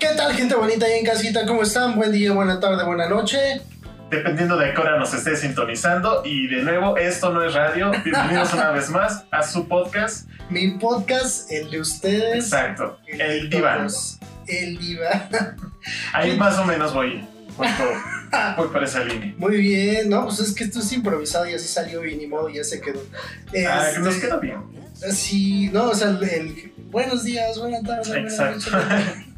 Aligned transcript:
¿Qué 0.00 0.08
tal, 0.16 0.32
gente 0.34 0.54
bonita 0.54 0.86
ahí 0.86 0.98
en 1.00 1.04
casita? 1.04 1.46
¿Cómo 1.46 1.62
están? 1.62 1.94
Buen 1.96 2.10
día, 2.12 2.32
buena 2.32 2.58
tarde, 2.58 2.84
buena 2.84 3.08
noche. 3.08 3.60
Dependiendo 4.10 4.56
de 4.56 4.72
qué 4.72 4.80
hora 4.80 4.98
nos 4.98 5.12
esté 5.14 5.36
sintonizando. 5.36 6.22
Y 6.24 6.48
de 6.48 6.62
nuevo, 6.62 6.96
esto 6.96 7.30
no 7.32 7.44
es 7.44 7.54
radio. 7.54 7.90
Bienvenidos 8.04 8.52
una 8.54 8.70
vez 8.70 8.88
más 8.90 9.24
a 9.30 9.42
su 9.42 9.68
podcast. 9.68 10.28
Mi 10.48 10.72
podcast, 10.78 11.50
el 11.52 11.70
de 11.70 11.80
ustedes. 11.80 12.44
Exacto. 12.46 12.98
El, 13.06 13.20
El 13.20 13.50
diván. 13.50 13.86
El 14.46 14.78
diván. 14.78 15.28
Ahí 16.12 16.36
más 16.36 16.58
o 16.58 16.64
menos 16.64 16.92
voy. 16.94 17.24
Voy 17.56 17.68
por, 17.68 18.56
voy 18.56 18.68
por 18.68 18.82
esa 18.82 19.04
línea. 19.04 19.34
Muy 19.36 19.58
bien, 19.58 20.08
¿no? 20.08 20.24
Pues 20.24 20.40
es 20.40 20.54
que 20.54 20.64
esto 20.64 20.80
es 20.80 20.90
improvisado 20.92 21.46
y 21.48 21.54
así 21.54 21.68
salió 21.68 22.04
y 22.06 22.16
ni 22.16 22.26
modo, 22.26 22.48
ya 22.48 22.64
se 22.64 22.80
quedó. 22.80 23.00
Ah, 23.68 23.86
Este, 23.88 24.00
nos 24.00 24.16
queda 24.16 24.38
bien. 24.38 24.62
Sí, 25.12 25.68
no, 25.72 25.90
o 25.90 25.94
sea, 25.94 26.08
el, 26.08 26.22
el- 26.24 26.72
buenos 26.90 27.22
días, 27.22 27.58
buenas 27.58 27.82
tardes, 27.84 28.08
Exacto. 28.08 28.70
noches. 28.70 29.26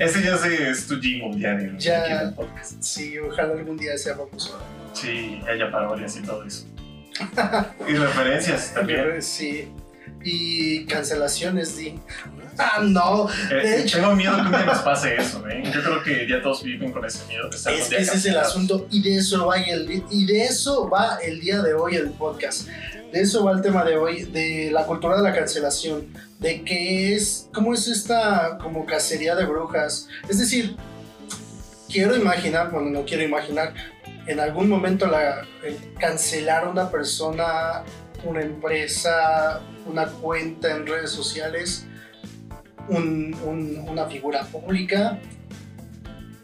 Ese 0.00 0.22
ya 0.22 0.36
sé, 0.36 0.70
es 0.70 0.86
tu 0.86 0.98
jingle. 1.00 1.38
Ya. 1.78 2.02
aquí 2.02 2.12
en 2.12 2.18
el 2.20 2.34
podcast. 2.34 2.82
Sí, 2.82 3.18
ojalá 3.18 3.52
algún 3.52 3.76
día 3.76 3.96
sea 3.98 4.16
famoso. 4.16 4.58
Sí, 4.94 5.40
haya 5.48 5.70
parodias 5.70 6.16
y 6.16 6.22
todo 6.22 6.42
eso. 6.44 6.66
Y 7.88 7.92
referencias 7.94 8.74
también. 8.74 9.20
Sí. 9.22 9.68
Y 10.22 10.84
cancelaciones, 10.84 11.78
di. 11.78 11.98
Ah, 12.58 12.80
no. 12.82 13.26
Eh, 13.50 13.54
De 13.54 13.80
hecho- 13.82 13.98
tengo 14.00 14.14
miedo 14.14 14.34
que 14.36 14.42
un 14.42 14.50
día 14.50 14.64
nos 14.66 14.78
pase 14.82 15.16
eso, 15.16 15.46
¿eh? 15.48 15.62
Yo 15.72 15.82
creo 15.82 16.02
que 16.02 16.28
ya 16.28 16.42
todos 16.42 16.62
viven 16.62 16.92
con 16.92 17.02
ese 17.06 17.24
miedo 17.26 17.48
de 17.48 17.56
estar 17.56 17.72
Es 17.72 17.84
un 17.84 17.88
que 17.88 17.96
día 17.96 18.04
ese 18.04 18.16
es 18.18 18.24
el 18.26 18.36
asunto 18.36 18.86
y 18.90 19.02
de 19.02 19.16
eso 19.16 19.46
va 19.46 19.56
el, 19.62 20.02
y 20.10 20.26
de 20.26 20.44
eso 20.44 20.90
va 20.90 21.16
el 21.24 21.40
día 21.40 21.62
de 21.62 21.72
hoy 21.72 21.96
el 21.96 22.10
podcast. 22.10 22.68
De 23.12 23.20
eso 23.20 23.44
va 23.44 23.52
el 23.52 23.60
tema 23.62 23.84
de 23.84 23.96
hoy, 23.96 24.22
de 24.22 24.70
la 24.72 24.86
cultura 24.86 25.16
de 25.16 25.22
la 25.22 25.34
cancelación, 25.34 26.06
de 26.38 26.62
qué 26.62 27.14
es, 27.14 27.48
cómo 27.52 27.74
es 27.74 27.88
esta 27.88 28.58
como 28.62 28.86
cacería 28.86 29.34
de 29.34 29.46
brujas. 29.46 30.06
Es 30.28 30.38
decir, 30.38 30.76
quiero 31.90 32.16
imaginar, 32.16 32.70
bueno, 32.70 32.90
no 32.90 33.04
quiero 33.04 33.24
imaginar, 33.24 33.74
en 34.26 34.38
algún 34.38 34.68
momento 34.68 35.06
el 35.64 35.76
cancelar 35.98 36.64
a 36.64 36.68
una 36.70 36.88
persona, 36.90 37.82
una 38.24 38.42
empresa, 38.42 39.60
una 39.86 40.06
cuenta 40.06 40.70
en 40.76 40.86
redes 40.86 41.10
sociales, 41.10 41.86
un- 42.88 43.34
un- 43.44 43.88
una 43.88 44.06
figura 44.06 44.44
pública, 44.44 45.18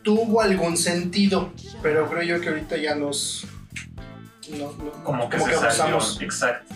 tuvo 0.02 0.40
algún 0.40 0.76
sentido, 0.76 1.52
pero 1.82 2.08
creo 2.10 2.22
yo 2.22 2.40
que 2.40 2.48
ahorita 2.48 2.76
ya 2.76 2.94
nos... 2.96 3.46
no- 4.50 4.72
no- 4.72 5.04
Como 5.04 5.28
que 5.28 5.38
se 5.38 5.44
salió. 5.44 5.60
abusamos. 5.60 6.20
Exacto. 6.22 6.74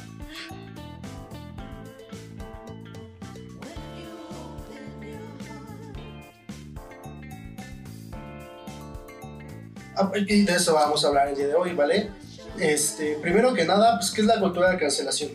Ah, 9.97 10.11
Y 10.15 10.45
de 10.45 10.53
eso 10.53 10.75
vamos 10.75 11.05
a 11.05 11.09
hablar 11.09 11.29
el 11.29 11.37
día 11.37 11.49
de 11.49 11.55
hoy, 11.55 11.75
¿vale? 11.75 12.11
Este, 12.59 13.17
primero 13.21 13.53
que 13.55 13.65
nada, 13.65 13.97
pues, 13.99 14.11
¿qué 14.11 14.21
es 14.23 14.27
la 14.27 14.39
cultura 14.39 14.71
de 14.71 14.79
cancelación? 14.79 15.31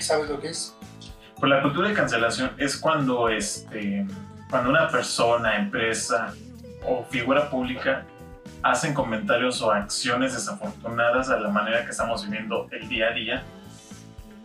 ¿Sabes 0.00 0.28
lo 0.28 0.40
que 0.40 0.48
es? 0.48 0.74
Pues 1.38 1.50
la 1.50 1.62
cultura 1.62 1.88
de 1.88 1.94
cancelación 1.94 2.52
es 2.58 2.76
cuando, 2.76 3.28
este, 3.28 4.06
cuando 4.50 4.70
una 4.70 4.88
persona, 4.88 5.56
empresa 5.56 6.34
o 6.86 7.04
figura 7.08 7.48
pública 7.50 8.04
hacen 8.62 8.94
comentarios 8.94 9.60
o 9.62 9.72
acciones 9.72 10.34
desafortunadas 10.34 11.30
a 11.30 11.38
la 11.38 11.48
manera 11.48 11.84
que 11.84 11.90
estamos 11.90 12.24
viviendo 12.24 12.68
el 12.70 12.88
día 12.88 13.08
a 13.08 13.12
día. 13.12 13.44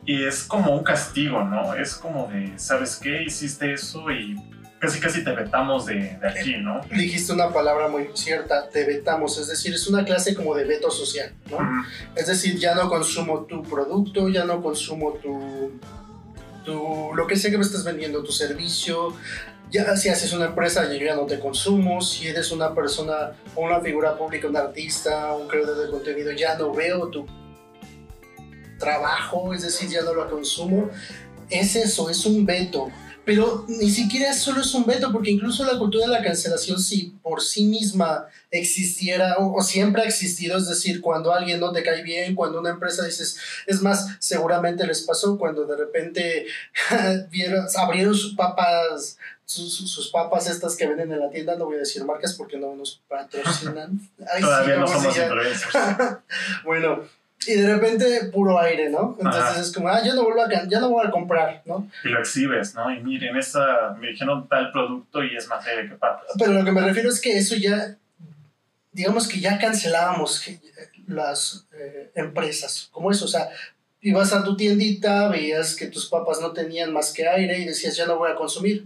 Y 0.06 0.24
es 0.24 0.44
como 0.44 0.74
un 0.74 0.84
castigo, 0.84 1.44
¿no? 1.44 1.74
Es 1.74 1.96
como 1.96 2.28
de, 2.28 2.58
¿sabes 2.58 2.96
qué? 2.96 3.24
Hiciste 3.24 3.74
eso 3.74 4.10
y 4.10 4.38
casi 4.80 5.00
casi 5.00 5.24
te 5.24 5.32
vetamos 5.32 5.86
de, 5.86 6.18
de 6.18 6.28
aquí, 6.28 6.58
¿no? 6.58 6.82
Dijiste 6.92 7.34
una 7.34 7.50
palabra 7.50 7.88
muy 7.88 8.10
cierta, 8.14 8.70
te 8.70 8.86
vetamos, 8.86 9.38
es 9.38 9.48
decir, 9.48 9.74
es 9.74 9.88
una 9.88 10.06
clase 10.06 10.36
como 10.36 10.56
de 10.56 10.64
veto 10.64 10.90
social, 10.92 11.34
¿no? 11.50 11.58
Ujú. 11.58 11.66
Es 12.16 12.28
decir, 12.28 12.58
ya 12.58 12.76
no 12.76 12.90
consumo 12.90 13.46
tu 13.46 13.64
producto, 13.64 14.30
ya 14.30 14.46
no 14.46 14.62
consumo 14.62 15.14
tu, 15.14 15.80
tu 16.68 17.14
lo 17.16 17.26
que 17.26 17.38
sea 17.38 17.50
que 17.50 17.58
me 17.58 17.64
estás 17.64 17.84
vendiendo, 17.84 18.22
tu 18.24 18.32
servicio. 18.32 19.16
Ya 19.72 19.96
si 19.98 20.10
haces 20.10 20.32
una 20.34 20.46
empresa, 20.46 20.86
yo 20.92 21.06
ya 21.06 21.16
no 21.16 21.26
te 21.26 21.40
consumo. 21.40 22.02
Si 22.02 22.28
eres 22.28 22.52
una 22.52 22.76
persona 22.76 23.34
una 23.56 23.80
figura 23.80 24.18
pública, 24.18 24.48
un 24.48 24.58
artista, 24.58 25.34
un 25.34 25.48
creador 25.48 25.86
de 25.86 25.92
contenido, 25.92 26.32
ya 26.32 26.58
no 26.58 26.74
veo 26.74 27.08
tu 27.08 27.26
trabajo, 28.78 29.54
es 29.54 29.64
decir, 29.64 29.90
ya 29.90 30.02
no 30.04 30.14
lo 30.14 30.30
consumo. 30.30 30.90
Es 31.50 31.76
eso, 31.76 32.10
es 32.10 32.26
un 32.26 32.46
veto. 32.46 32.90
Pero 33.28 33.66
ni 33.68 33.90
siquiera 33.92 34.34
solo 34.34 34.62
es 34.62 34.74
un 34.74 34.86
veto, 34.86 35.12
porque 35.12 35.32
incluso 35.32 35.66
la 35.66 35.78
cultura 35.78 36.06
de 36.06 36.14
la 36.14 36.24
cancelación, 36.24 36.80
si 36.82 37.14
por 37.22 37.42
sí 37.42 37.66
misma 37.66 38.26
existiera 38.52 39.36
o, 39.38 39.54
o 39.54 39.62
siempre 39.62 40.02
ha 40.02 40.06
existido, 40.06 40.58
es 40.58 40.66
decir, 40.70 41.02
cuando 41.02 41.34
alguien 41.34 41.60
no 41.60 41.74
te 41.74 41.84
cae 41.84 42.04
bien, 42.04 42.36
cuando 42.36 42.62
una 42.62 42.70
empresa 42.70 43.04
dices, 43.06 43.38
es 43.66 43.82
más, 43.82 44.16
seguramente 44.20 44.88
les 44.88 45.02
pasó 45.02 45.38
cuando 45.38 45.66
de 45.66 45.76
repente 45.76 46.46
vieron, 47.30 47.66
abrieron 47.76 48.16
sus 48.16 48.34
papas, 48.34 49.18
sus, 49.44 49.74
sus- 49.76 50.10
papas 50.10 50.48
estas 50.48 50.78
que 50.78 50.88
venden 50.88 51.12
en 51.12 51.20
la 51.20 51.30
tienda, 51.30 51.56
no 51.58 51.66
voy 51.66 51.76
a 51.76 51.80
decir 51.80 52.06
marcas 52.06 52.34
porque 52.34 52.58
no 52.58 52.76
nos 52.76 53.02
patrocinan. 53.10 54.00
Ay, 54.20 54.40
sí, 54.40 54.42
Todavía 54.42 54.76
no 54.78 54.86
como 54.86 54.98
si 55.00 55.04
somos 55.04 55.18
influencers. 55.18 56.18
bueno, 56.64 57.04
y 57.46 57.54
de 57.54 57.74
repente 57.74 58.26
puro 58.34 58.60
aire, 58.60 58.90
¿no? 58.90 59.16
Entonces 59.18 59.44
Ajá. 59.44 59.62
es 59.62 59.72
como, 59.72 59.88
ah, 59.90 60.02
ya 60.04 60.16
no 60.16 60.24
vuelvo 60.24 60.42
a, 60.42 60.68
ya 60.68 60.80
no 60.80 60.90
voy 60.90 61.06
a 61.06 61.12
comprar, 61.12 61.62
¿no? 61.66 61.90
Y 62.04 62.10
lo 62.10 62.20
exhibes, 62.20 62.74
¿no? 62.74 62.92
Y 62.92 63.00
miren, 63.02 63.38
esta, 63.38 63.96
me 64.00 64.08
dijeron 64.08 64.48
tal 64.48 64.72
producto 64.72 65.24
y 65.24 65.36
es 65.36 65.48
más 65.48 65.66
leve 65.66 65.90
que 65.90 65.96
papas. 65.96 66.26
Pero 66.38 66.54
lo 66.54 66.66
que 66.66 66.72
me 66.72 66.82
refiero 66.82 67.10
es 67.10 67.22
que 67.22 67.38
eso 67.38 67.56
ya, 67.56 67.96
digamos 68.92 69.28
que 69.28 69.40
ya 69.40 69.60
cancelábamos 69.60 70.44
las 71.08 71.68
eh, 71.74 72.12
empresas, 72.16 72.90
como 72.92 73.12
eso, 73.12 73.26
o 73.26 73.30
sea, 73.30 73.50
ibas 74.02 74.34
a 74.34 74.44
tu 74.44 74.58
tiendita, 74.58 75.30
veías 75.30 75.76
que 75.76 75.88
tus 75.88 76.08
papas 76.08 76.40
no 76.42 76.52
tenían 76.52 76.92
más 76.92 77.14
que 77.14 77.28
aire 77.28 77.60
y 77.60 77.66
decías, 77.66 77.96
ya 77.96 78.06
no 78.06 78.18
voy 78.18 78.32
a 78.32 78.36
consumir. 78.36 78.86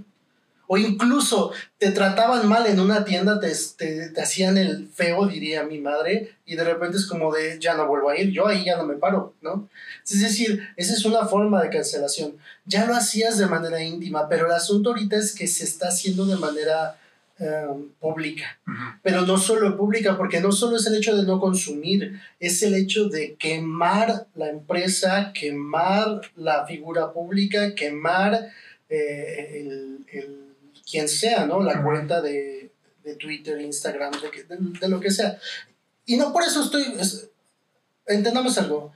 O 0.73 0.77
incluso 0.77 1.51
te 1.77 1.91
trataban 1.91 2.47
mal 2.47 2.65
en 2.65 2.79
una 2.79 3.03
tienda, 3.03 3.41
te, 3.41 3.51
te, 3.77 4.07
te 4.07 4.21
hacían 4.21 4.57
el 4.57 4.87
feo, 4.87 5.27
diría 5.27 5.63
mi 5.63 5.79
madre, 5.79 6.31
y 6.45 6.55
de 6.55 6.63
repente 6.63 6.95
es 6.95 7.05
como 7.07 7.33
de, 7.33 7.59
ya 7.59 7.73
no 7.75 7.87
vuelvo 7.87 8.09
a 8.09 8.17
ir, 8.17 8.31
yo 8.31 8.47
ahí 8.47 8.63
ya 8.63 8.77
no 8.77 8.85
me 8.85 8.95
paro, 8.95 9.33
¿no? 9.41 9.67
Es 10.09 10.21
decir, 10.21 10.61
esa 10.77 10.93
es 10.93 11.03
una 11.03 11.25
forma 11.25 11.61
de 11.61 11.69
cancelación. 11.69 12.37
Ya 12.65 12.85
lo 12.85 12.95
hacías 12.95 13.37
de 13.37 13.47
manera 13.47 13.83
íntima, 13.83 14.29
pero 14.29 14.45
el 14.45 14.53
asunto 14.53 14.91
ahorita 14.91 15.17
es 15.17 15.35
que 15.35 15.45
se 15.45 15.65
está 15.65 15.89
haciendo 15.89 16.25
de 16.25 16.37
manera 16.37 16.95
eh, 17.37 17.67
pública. 17.99 18.57
Pero 19.03 19.23
no 19.23 19.37
solo 19.37 19.75
pública, 19.75 20.15
porque 20.15 20.39
no 20.39 20.53
solo 20.53 20.77
es 20.77 20.85
el 20.87 20.95
hecho 20.95 21.17
de 21.17 21.23
no 21.23 21.41
consumir, 21.41 22.17
es 22.39 22.63
el 22.63 22.75
hecho 22.75 23.09
de 23.09 23.35
quemar 23.35 24.25
la 24.35 24.47
empresa, 24.47 25.33
quemar 25.33 26.21
la 26.37 26.65
figura 26.65 27.11
pública, 27.11 27.75
quemar 27.75 28.51
eh, 28.89 29.63
el, 29.65 30.05
el- 30.13 30.50
quien 30.91 31.07
sea, 31.07 31.45
¿no? 31.45 31.63
La 31.63 31.81
cuenta 31.81 32.21
de, 32.21 32.71
de 33.03 33.15
Twitter, 33.15 33.59
Instagram, 33.61 34.11
de, 34.21 34.29
que- 34.31 34.43
de- 34.43 34.57
de 34.79 34.89
lo 34.89 34.99
que 34.99 35.09
sea. 35.11 35.39
Y 36.05 36.17
no 36.17 36.33
por 36.33 36.43
eso 36.43 36.63
estoy... 36.63 36.83
es- 36.99 37.29
entendamos 38.07 38.57
algo. 38.57 38.91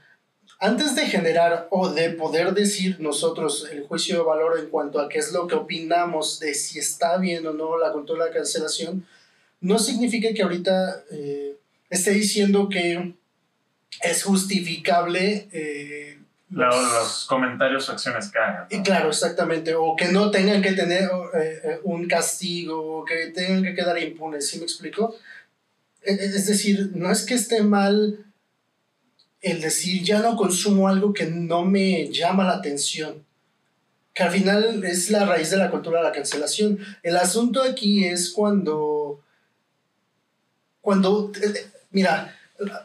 Antes 0.58 0.94
de 0.94 1.06
generar 1.06 1.68
o 1.70 1.88
de 1.90 2.10
poder 2.10 2.52
decir 2.54 2.98
nosotros 3.00 3.68
el 3.70 3.86
juicio 3.86 4.18
de 4.18 4.24
valor 4.24 4.58
en 4.58 4.68
cuanto 4.70 5.00
a 5.00 5.08
qué 5.08 5.18
es 5.18 5.32
lo 5.32 5.46
que 5.46 5.54
opinamos 5.54 6.38
de 6.40 6.54
si 6.54 6.78
está 6.78 7.18
bien 7.18 7.46
o 7.46 7.52
no 7.52 7.78
la 7.78 7.92
cultura 7.92 8.24
de 8.24 8.30
la 8.30 8.36
cancelación, 8.36 9.06
no 9.60 9.78
significa 9.78 10.32
que 10.34 10.42
ahorita 10.42 11.04
eh, 11.10 11.56
esté 11.90 12.12
diciendo 12.12 12.68
que 12.70 13.14
es 14.02 14.22
justificable. 14.22 15.48
eh, 15.52 16.18
los- 16.50 16.92
los 16.92 17.26
comentarios 17.26 17.88
o 17.88 17.92
acciones 17.92 18.30
que 18.30 18.38
hagan. 18.38 18.66
y 18.70 18.76
¿no? 18.78 18.82
claro, 18.84 19.08
exactamente. 19.08 19.74
O 19.74 19.96
que 19.96 20.08
no 20.08 20.30
tengan 20.30 20.62
que 20.62 20.72
tener 20.72 21.04
eh, 21.34 21.60
eh, 21.64 21.80
un 21.84 22.06
castigo, 22.06 22.98
o 23.00 23.04
que 23.04 23.26
tengan 23.28 23.62
que 23.62 23.74
quedar 23.74 23.98
impunes, 23.98 24.48
¿sí 24.48 24.58
me 24.58 24.64
explico? 24.64 25.16
E- 26.02 26.12
e- 26.12 26.24
Es 26.36 26.46
decir, 26.46 26.92
no 26.94 27.10
es 27.10 27.24
que 27.26 27.34
esté 27.34 27.62
mal 27.62 28.24
el 29.42 29.60
decir 29.60 30.02
ya 30.02 30.20
no 30.20 30.36
consumo 30.36 30.88
algo 30.88 31.12
que 31.12 31.26
no 31.26 31.64
me 31.64 32.08
llama 32.10 32.44
la 32.44 32.54
atención. 32.54 33.24
Que 34.14 34.22
al 34.22 34.30
final 34.30 34.82
es 34.84 35.10
la 35.10 35.26
raíz 35.26 35.50
de 35.50 35.58
la 35.58 35.70
cultura 35.70 35.98
de 35.98 36.04
la 36.04 36.12
cancelación. 36.12 36.78
El 37.02 37.16
asunto 37.16 37.62
aquí 37.62 38.06
es 38.06 38.30
cuando. 38.30 39.20
Cuando. 40.80 41.30
eh, 41.42 41.66
Mira, 41.90 42.34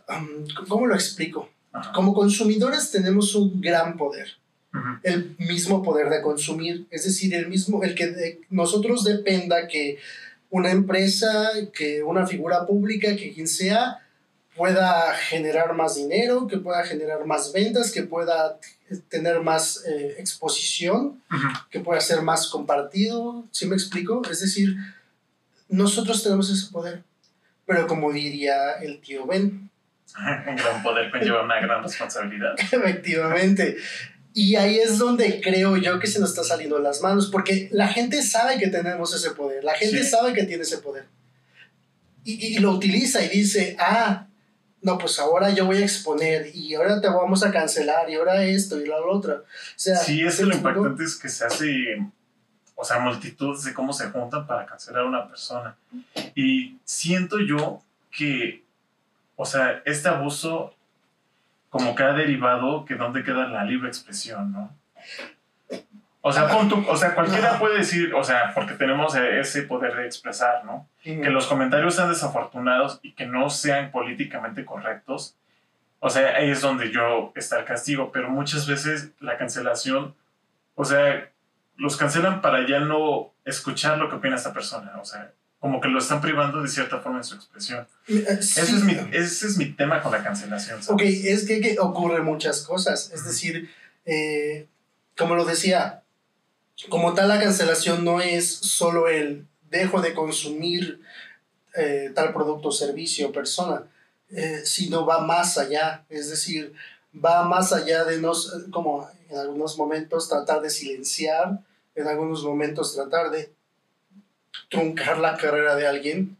um, 0.09 0.45
¿cómo 0.67 0.87
lo 0.87 0.95
explico? 0.95 1.49
Ajá. 1.71 1.91
Como 1.93 2.13
consumidores 2.13 2.91
tenemos 2.91 3.33
un 3.35 3.61
gran 3.61 3.97
poder 3.97 4.41
el 5.03 5.35
mismo 5.37 5.83
poder 5.83 6.09
de 6.09 6.21
consumir, 6.21 6.87
es 6.89 7.03
decir, 7.03 7.33
el 7.33 7.47
mismo, 7.47 7.83
el 7.83 7.95
que 7.95 8.07
de 8.07 8.41
nosotros 8.49 9.03
dependa 9.03 9.67
que 9.67 9.97
una 10.49 10.71
empresa, 10.71 11.51
que 11.73 12.03
una 12.03 12.25
figura 12.25 12.65
pública, 12.65 13.15
que 13.15 13.33
quien 13.33 13.47
sea, 13.47 13.99
pueda 14.55 15.13
generar 15.15 15.73
más 15.75 15.95
dinero, 15.95 16.47
que 16.47 16.57
pueda 16.57 16.83
generar 16.83 17.25
más 17.25 17.51
ventas, 17.53 17.91
que 17.91 18.03
pueda 18.03 18.59
tener 19.09 19.41
más 19.41 19.83
eh, 19.85 20.15
exposición, 20.19 21.21
que 21.69 21.79
pueda 21.79 22.01
ser 22.01 22.21
más 22.21 22.47
compartido, 22.47 23.45
¿sí 23.51 23.65
me 23.65 23.75
explico? 23.75 24.21
Es 24.29 24.41
decir, 24.41 24.75
nosotros 25.69 26.21
tenemos 26.23 26.49
ese 26.49 26.71
poder. 26.71 27.03
Pero 27.65 27.87
como 27.87 28.11
diría 28.11 28.73
el 28.81 28.99
tío 28.99 29.25
Ben, 29.25 29.70
Un 30.17 30.55
gran 30.55 30.83
poder 30.83 31.09
conlleva 31.11 31.43
una 31.43 31.59
gran 31.61 31.83
responsabilidad. 31.83 32.53
efectivamente. 32.59 33.77
Y 34.33 34.55
ahí 34.55 34.79
es 34.79 34.97
donde 34.97 35.41
creo 35.41 35.75
yo 35.77 35.99
que 35.99 36.07
se 36.07 36.19
nos 36.19 36.29
está 36.29 36.43
saliendo 36.43 36.79
las 36.79 37.01
manos, 37.01 37.29
porque 37.29 37.67
la 37.71 37.87
gente 37.89 38.21
sabe 38.23 38.57
que 38.57 38.67
tenemos 38.67 39.13
ese 39.13 39.31
poder, 39.31 39.63
la 39.63 39.73
gente 39.73 40.03
Sí. 40.03 40.09
sabe 40.09 40.33
que 40.33 40.43
tiene 40.43 40.63
ese 40.63 40.77
poder. 40.77 41.05
Y, 42.23 42.55
y 42.55 42.59
lo 42.59 42.71
utiliza 42.71 43.23
y 43.25 43.29
dice, 43.29 43.75
ah, 43.79 44.27
no, 44.81 44.97
pues 44.97 45.19
ahora 45.19 45.49
yo 45.49 45.65
voy 45.65 45.77
a 45.77 45.81
exponer 45.85 46.49
y 46.55 46.73
ahora 46.75 47.01
te 47.01 47.07
vamos 47.07 47.43
a 47.43 47.51
cancelar 47.51 48.09
y 48.09 48.15
ahora 48.15 48.43
esto 48.43 48.79
y 48.79 48.85
lo 48.85 49.11
otro. 49.11 49.35
O 49.35 49.43
sea, 49.75 49.97
Sí, 49.97 50.23
es 50.23 50.35
¿se 50.35 50.43
que 50.43 50.49
lo 50.49 50.55
impactante 50.55 51.03
es 51.03 51.15
que 51.17 51.27
se 51.29 51.45
hace, 51.45 51.97
o 52.75 52.85
sea, 52.85 52.99
multitudes 52.99 53.63
de 53.65 53.73
cómo 53.73 53.91
se 53.91 54.05
juntan 54.11 54.47
para 54.47 54.65
cancelar 54.65 55.01
a 55.03 55.07
una 55.07 55.27
persona. 55.27 55.75
Y 56.35 56.77
siento 56.85 57.37
yo 57.39 57.83
que, 58.15 58.60
o 59.41 59.45
sea, 59.45 59.81
este 59.85 60.07
abuso 60.07 60.75
como 61.69 61.95
que 61.95 62.03
ha 62.03 62.13
derivado 62.13 62.85
que 62.85 62.95
dónde 62.95 63.23
queda 63.23 63.47
la 63.47 63.63
libre 63.63 63.87
expresión, 63.87 64.51
¿no? 64.51 64.71
O 66.23 66.31
sea, 66.31 66.47
pon 66.47 66.69
tú- 66.69 66.85
o 66.87 66.95
sea, 66.95 67.15
cualquiera 67.15 67.57
puede 67.57 67.79
decir, 67.79 68.13
o 68.13 68.23
sea, 68.23 68.51
porque 68.53 68.75
tenemos 68.75 69.15
ese 69.15 69.63
poder 69.63 69.95
de 69.95 70.05
expresar, 70.05 70.63
¿no? 70.65 70.87
Que 71.23 71.31
los 71.31 71.47
comentarios 71.47 71.95
sean 71.95 72.09
desafortunados 72.09 72.99
y 73.01 73.13
que 73.13 73.25
no 73.25 73.49
sean 73.49 73.89
políticamente 73.89 74.63
correctos, 74.63 75.35
o 75.99 76.09
sea, 76.11 76.35
ahí 76.35 76.51
es 76.51 76.61
donde 76.61 76.91
yo 76.91 77.31
está 77.35 77.57
el 77.59 77.65
castigo, 77.65 78.11
pero 78.11 78.29
muchas 78.29 78.67
veces 78.67 79.13
la 79.19 79.37
cancelación, 79.37 80.13
o 80.75 80.85
sea, 80.85 81.27
los 81.77 81.97
cancelan 81.97 82.41
para 82.41 82.67
ya 82.67 82.79
no 82.81 83.31
escuchar 83.45 83.97
lo 83.97 84.07
que 84.09 84.17
opina 84.17 84.35
esta 84.35 84.53
persona, 84.53 84.91
o 85.01 85.05
sea, 85.05 85.31
como 85.61 85.79
que 85.79 85.89
lo 85.89 85.99
están 85.99 86.21
privando 86.21 86.59
de 86.61 86.67
cierta 86.67 86.99
forma 86.99 87.19
en 87.19 87.23
su 87.23 87.35
expresión. 87.35 87.87
Eh, 88.07 88.25
Ese, 88.27 88.61
es 88.61 88.83
mi, 88.83 88.93
ese 89.11 89.45
es 89.45 89.57
mi 89.57 89.71
tema 89.71 90.01
con 90.01 90.11
la 90.11 90.23
cancelación. 90.23 90.81
¿sabes? 90.81 90.89
Ok, 90.89 91.01
es 91.03 91.45
que, 91.45 91.61
que 91.61 91.79
ocurren 91.79 92.25
muchas 92.25 92.63
cosas. 92.63 93.11
Es 93.13 93.23
decir, 93.23 93.69
eh, 94.05 94.67
como 95.15 95.35
lo 95.35 95.45
decía, 95.45 96.01
como 96.89 97.13
tal 97.13 97.27
la 97.27 97.39
cancelación 97.39 98.03
no 98.03 98.21
es 98.21 98.51
solo 98.51 99.07
el 99.07 99.45
dejo 99.69 100.01
de 100.01 100.15
consumir 100.15 100.99
eh, 101.75 102.11
tal 102.15 102.33
producto, 102.33 102.71
servicio 102.71 103.31
persona, 103.31 103.83
eh, 104.31 104.61
sino 104.65 105.05
va 105.05 105.21
más 105.21 105.59
allá. 105.59 106.05
Es 106.09 106.31
decir, 106.31 106.73
va 107.13 107.43
más 107.43 107.71
allá 107.71 108.03
de 108.03 108.19
nos, 108.19 108.65
como 108.71 109.07
en 109.29 109.37
algunos 109.37 109.77
momentos 109.77 110.27
tratar 110.27 110.59
de 110.61 110.71
silenciar, 110.71 111.59
en 111.93 112.07
algunos 112.07 112.43
momentos 112.43 112.95
tratar 112.95 113.29
de 113.29 113.53
truncar 114.71 115.19
la 115.19 115.37
carrera 115.37 115.75
de 115.75 115.85
alguien. 115.85 116.37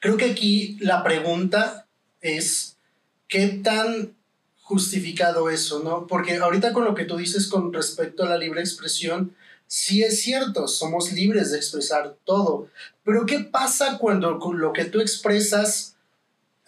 Creo 0.00 0.16
que 0.16 0.30
aquí 0.30 0.78
la 0.80 1.04
pregunta 1.04 1.86
es 2.20 2.78
qué 3.28 3.46
tan 3.62 4.16
justificado 4.62 5.48
eso, 5.48 5.82
¿no? 5.84 6.08
Porque 6.08 6.36
ahorita 6.36 6.72
con 6.72 6.84
lo 6.84 6.94
que 6.94 7.04
tú 7.04 7.16
dices 7.16 7.46
con 7.46 7.72
respecto 7.72 8.24
a 8.24 8.28
la 8.28 8.38
libre 8.38 8.60
expresión, 8.60 9.36
sí 9.68 10.02
es 10.02 10.22
cierto, 10.22 10.66
somos 10.66 11.12
libres 11.12 11.52
de 11.52 11.58
expresar 11.58 12.16
todo, 12.24 12.68
pero 13.04 13.26
¿qué 13.26 13.40
pasa 13.40 13.98
cuando 13.98 14.40
lo 14.52 14.72
que 14.72 14.86
tú 14.86 15.00
expresas 15.00 15.96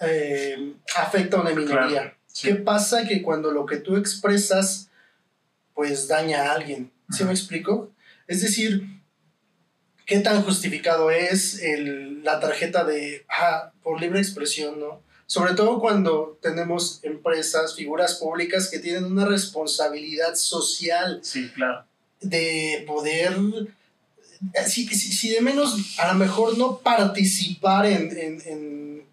eh, 0.01 0.75
afecta 0.97 1.39
a 1.39 1.41
una 1.41 1.55
minoría? 1.55 2.17
Sí. 2.27 2.49
¿Qué 2.49 2.55
pasa 2.57 3.09
que 3.09 3.23
cuando 3.23 3.51
lo 3.51 3.67
que 3.67 3.79
tú 3.79 3.97
expresas 3.97 4.91
pues 5.75 6.07
daña 6.07 6.43
a 6.43 6.53
alguien? 6.53 6.93
¿Sí 7.11 7.25
me 7.25 7.31
explico? 7.31 7.91
Es 8.29 8.43
decir, 8.43 8.98
¿qué 10.09 10.19
tan 10.21 10.43
justificado 10.43 11.11
es 11.13 11.61
el- 11.63 12.25
la 12.25 12.41
tarjeta 12.41 12.83
de, 12.85 13.25
ah, 13.29 13.71
por 13.83 14.01
libre 14.01 14.19
expresión, 14.19 14.81
¿no? 14.81 15.01
Sobre 15.27 15.55
todo 15.55 15.79
cuando 15.81 16.39
tenemos 16.41 17.01
empresas, 17.03 17.75
figuras 17.77 18.15
públicas 18.15 18.69
que 18.69 18.79
tienen 18.79 19.05
una 19.05 19.27
responsabilidad 19.27 20.35
social 20.35 21.21
Sí, 21.23 21.51
claro. 21.55 21.85
de 22.23 22.83
poder, 22.87 23.37
si, 24.67 24.87
si- 24.89 25.13
si 25.13 25.29
de 25.31 25.41
menos 25.43 25.99
a 25.99 26.13
lo 26.13 26.19
mejor 26.19 26.57
no 26.57 26.79
participar 26.79 27.85
en, 27.87 28.17
en- 28.19 28.43
en- 28.47 29.05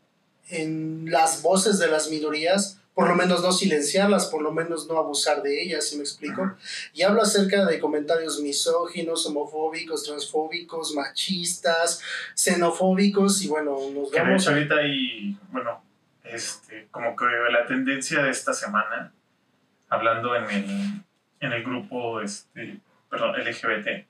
en 0.49 1.05
las 1.11 1.41
voces 1.41 1.77
de 1.79 1.87
las 1.87 2.09
minorías, 2.09 2.77
por 2.95 3.09
lo 3.09 3.15
menos 3.15 3.43
no 3.43 3.51
silenciarlas, 3.51 4.27
por 4.27 4.41
lo 4.41 4.53
menos 4.53 4.87
no 4.87 4.97
abusar 4.97 5.43
de 5.43 5.61
ellas, 5.61 5.89
si 5.89 5.97
me 5.97 6.03
explico. 6.03 6.55
Y 6.93 7.03
hablo 7.03 7.21
acerca 7.21 7.65
de 7.65 7.77
comentarios 7.77 8.39
misóginos, 8.39 9.25
homofóbicos, 9.25 10.05
transfóbicos, 10.05 10.95
machistas, 10.95 12.01
xenofóbicos, 12.33 13.43
y 13.43 13.49
bueno, 13.49 13.77
nos 13.93 14.09
Que 14.09 14.19
de 14.19 14.23
vamos 14.23 14.41
hecho 14.41 14.51
ahorita 14.51 14.75
hay, 14.77 15.37
bueno, 15.51 15.83
este, 16.23 16.87
como 16.89 17.17
que 17.17 17.25
la 17.51 17.65
tendencia 17.67 18.23
de 18.23 18.29
esta 18.29 18.53
semana, 18.53 19.11
hablando 19.89 20.33
en 20.37 20.49
el, 20.49 20.65
en 21.41 21.51
el 21.51 21.63
grupo, 21.65 22.21
este, 22.21 22.79
perdón, 23.09 23.35
LGBT, 23.37 23.85
de 23.85 24.07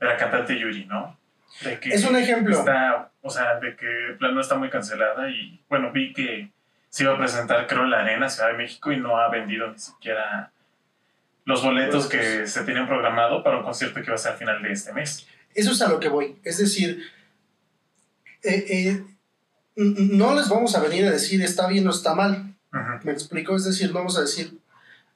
la 0.00 0.16
cantante 0.16 0.58
Yuri, 0.58 0.86
¿no? 0.86 1.16
De 1.62 1.78
que 1.78 1.90
Es 1.90 2.04
un 2.04 2.16
ejemplo. 2.16 2.58
Está, 2.58 3.12
o 3.22 3.30
sea, 3.30 3.60
de 3.60 3.76
que 3.76 4.16
plano 4.18 4.40
está 4.40 4.56
muy 4.56 4.70
cancelada 4.70 5.30
y, 5.30 5.62
bueno, 5.68 5.92
vi 5.92 6.12
que 6.12 6.50
se 6.94 7.02
iba 7.02 7.12
a 7.12 7.18
presentar, 7.18 7.66
creo, 7.66 7.82
en 7.82 7.90
la 7.90 8.02
Arena, 8.02 8.28
Ciudad 8.28 8.52
de 8.52 8.56
México, 8.56 8.92
y 8.92 9.00
no 9.00 9.16
ha 9.16 9.28
vendido 9.28 9.68
ni 9.68 9.76
siquiera 9.80 10.52
los 11.44 11.60
boletos 11.60 12.06
que 12.06 12.46
se 12.46 12.62
tenían 12.62 12.86
programado 12.86 13.42
para 13.42 13.58
un 13.58 13.64
concierto 13.64 13.96
que 13.96 14.06
iba 14.06 14.14
a 14.14 14.18
ser 14.18 14.30
al 14.30 14.38
final 14.38 14.62
de 14.62 14.70
este 14.70 14.92
mes. 14.92 15.26
Eso 15.56 15.72
es 15.72 15.82
a 15.82 15.88
lo 15.88 15.98
que 15.98 16.08
voy. 16.08 16.38
Es 16.44 16.58
decir, 16.58 17.02
eh, 18.44 18.64
eh, 18.68 19.04
no 19.74 20.36
les 20.36 20.48
vamos 20.48 20.76
a 20.76 20.80
venir 20.82 21.04
a 21.06 21.10
decir 21.10 21.42
está 21.42 21.66
bien 21.66 21.84
o 21.88 21.90
está 21.90 22.14
mal. 22.14 22.54
Ujú. 22.72 22.80
¿Me 23.02 23.10
explico? 23.10 23.56
Es 23.56 23.64
decir, 23.64 23.88
no 23.88 23.94
vamos 23.94 24.16
a 24.16 24.20
decir, 24.20 24.56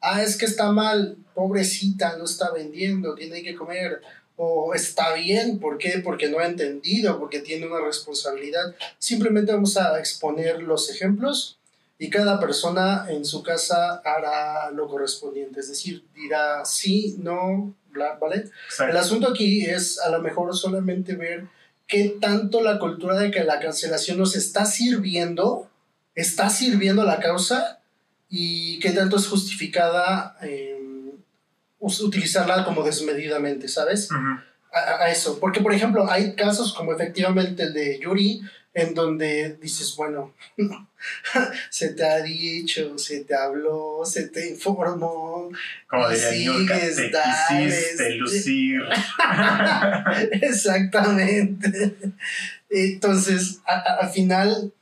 ah, 0.01 0.21
es 0.21 0.37
que 0.37 0.47
está 0.47 0.73
mal, 0.73 1.17
pobrecita, 1.33 2.17
no 2.17 2.25
está 2.25 2.51
vendiendo, 2.51 3.15
tiene 3.15 3.41
que 3.45 3.55
comer. 3.55 4.03
O 4.35 4.75
está 4.75 5.15
bien, 5.15 5.61
¿por 5.61 5.79
qué? 5.79 6.01
Porque 6.03 6.29
no 6.29 6.41
ha 6.41 6.47
entendido, 6.47 7.21
porque 7.21 7.39
tiene 7.39 7.69
una 7.69 7.87
responsabilidad. 7.87 8.75
Simplemente 8.99 9.53
vamos 9.53 9.77
a 9.77 9.97
exponer 10.01 10.61
los 10.61 10.91
ejemplos 10.91 11.55
y 11.99 12.11
cada 12.11 12.39
persona 12.39 13.07
en 13.09 13.25
su 13.25 13.43
casa 13.43 14.01
hará 14.05 14.71
lo 14.71 14.87
correspondiente. 14.89 15.61
Es 15.61 15.69
decir, 15.69 16.05
dirá 16.15 16.65
sí, 16.65 17.17
no, 17.19 17.75
bla, 17.91 18.17
¿vale? 18.21 18.51
Exacto. 18.67 18.91
El 18.93 18.97
asunto 18.97 19.29
aquí 19.29 19.65
es 19.67 19.99
a 19.99 20.09
lo 20.11 20.21
mejor 20.21 20.57
solamente 20.57 21.17
ver 21.17 21.47
qué 21.87 22.17
tanto 22.21 22.61
la 22.61 22.79
cultura 22.79 23.19
de 23.19 23.31
que 23.31 23.43
la 23.45 23.59
cancelación 23.61 24.19
nos 24.19 24.37
está 24.37 24.65
sirviendo, 24.65 25.69
está 26.15 26.51
sirviendo 26.51 27.03
la 27.05 27.19
causa 27.19 27.81
y 28.29 28.79
qué 28.81 28.91
tanto 28.91 29.17
es 29.17 29.27
justificada 29.27 30.37
eh, 30.43 31.15
us- 31.81 32.01
utilizarla 32.01 32.65
como 32.65 32.83
desmedidamente, 32.83 33.69
¿sabes? 33.69 34.11
A, 34.13 34.45
a- 34.73 35.05
a 35.05 35.11
eso. 35.11 35.39
Porque, 35.41 35.61
por 35.61 35.73
ejemplo, 35.73 36.11
hay 36.11 36.35
casos 36.35 36.73
como 36.75 36.93
efectivamente 36.93 37.63
el 37.65 37.73
de 37.75 37.99
Yuri, 38.01 38.41
en 38.75 38.95
donde 38.95 39.57
dices, 39.61 39.95
bueno, 39.97 40.33
se 41.71 41.95
te 41.95 42.05
ha 42.05 42.21
dicho, 42.23 42.97
se 42.99 43.25
te 43.25 43.35
habló, 43.35 44.03
se 44.05 44.29
te 44.29 44.49
informó, 44.51 45.51
Como 45.89 46.09
diría 46.11 46.53
te 46.79 46.93
sigues, 46.95 47.11
quisiste 47.49 48.11
lucir. 48.17 48.83
Exactamente. 50.43 51.95
Entonces, 52.71 53.61
al 53.65 54.11
final, 54.11 54.73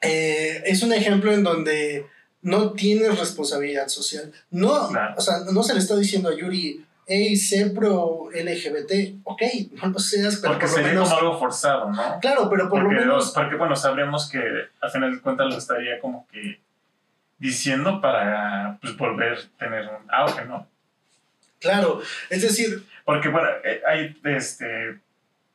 eh, 0.00 0.62
es 0.66 0.82
un 0.82 0.92
ejemplo 0.92 1.32
en 1.32 1.42
donde 1.42 2.06
no 2.42 2.72
tienes 2.72 3.18
responsabilidad 3.18 3.88
social. 3.88 4.32
No, 4.50 4.88
Claro. 4.88 5.14
o 5.16 5.20
sea, 5.20 5.34
no 5.52 5.62
se 5.62 5.74
le 5.74 5.80
está 5.80 5.96
diciendo 5.96 6.28
a 6.28 6.36
Yuri, 6.36 6.84
hey, 7.06 7.36
sé 7.36 7.70
pro 7.70 8.28
LGBT. 8.32 9.20
Ok, 9.24 9.42
no 9.82 9.88
lo 9.88 9.98
seas, 9.98 10.36
pero 10.36 10.52
Porque 10.54 10.66
por 10.66 10.74
sería 10.74 10.92
menos. 10.92 11.08
como 11.08 11.20
algo 11.20 11.38
forzado, 11.38 11.90
¿no? 11.90 12.18
Claro, 12.20 12.48
pero 12.48 12.68
por 12.68 12.80
porque, 12.82 12.94
lo 12.94 13.00
menos. 13.00 13.32
porque, 13.32 13.56
bueno, 13.56 13.76
sabríamos 13.76 14.30
que 14.30 14.40
al 14.80 14.90
final 14.90 15.14
de 15.14 15.20
cuentas 15.20 15.46
lo 15.48 15.58
estaría 15.58 16.00
como 16.00 16.26
que 16.28 16.60
diciendo 17.38 18.00
para 18.00 18.78
pues, 18.80 18.96
volver 18.96 19.38
a 19.38 19.58
tener 19.58 19.82
un 19.88 20.10
auge, 20.10 20.44
¿no? 20.44 20.66
Claro, 21.60 22.00
es 22.28 22.42
decir, 22.42 22.84
Porque, 23.04 23.28
bueno, 23.28 23.48
eh, 23.64 23.82
hay 23.86 24.16
este. 24.24 24.98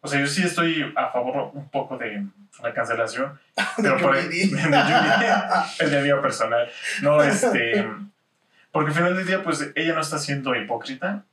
O 0.02 0.08
sea, 0.08 0.20
yo 0.20 0.28
sí 0.28 0.44
estoy 0.44 0.94
a 0.96 1.10
favor 1.12 1.52
un 1.54 1.70
poco 1.70 1.98
de 1.98 2.24
la 2.64 2.74
cancelación, 2.74 3.40
pero 3.78 3.98
por 3.98 4.16
el, 4.16 4.32
el 5.80 5.92
de 5.92 6.02
mío 6.02 6.22
personal. 6.22 6.70
No, 7.02 7.22
este. 7.22 7.86
Porque 8.72 8.90
al 8.90 8.96
final 8.96 9.16
del 9.16 9.26
día, 9.26 9.42
pues 9.44 9.72
ella 9.76 9.94
no 9.94 10.02
está 10.02 10.20
siendo 10.20 10.54
hipócrita. 10.56 11.24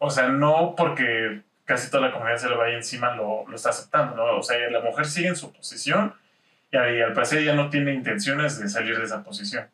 O 0.00 0.10
sea, 0.10 0.28
no 0.28 0.74
porque 0.76 1.42
casi 1.64 1.88
toda 1.90 2.08
la 2.08 2.12
comunidad 2.12 2.38
se 2.38 2.48
le 2.48 2.56
vaya 2.56 2.76
encima 2.76 3.14
lo, 3.14 3.46
lo 3.46 3.54
está 3.54 3.70
aceptando, 3.70 4.16
¿no? 4.16 4.38
O 4.38 4.42
sea, 4.42 4.58
la 4.70 4.80
mujer 4.80 5.06
sigue 5.06 5.28
en 5.28 5.36
su 5.36 5.52
posición 5.52 6.14
y 6.72 6.76
al 6.76 7.02
al 7.02 7.12
parecer 7.12 7.38
ella 7.38 7.54
no 7.54 7.70
tiene 7.70 7.94
intenciones 7.94 8.58
de 8.58 8.68
salir 8.68 8.98
de 8.98 9.04
esa 9.04 9.22
posición. 9.22 9.68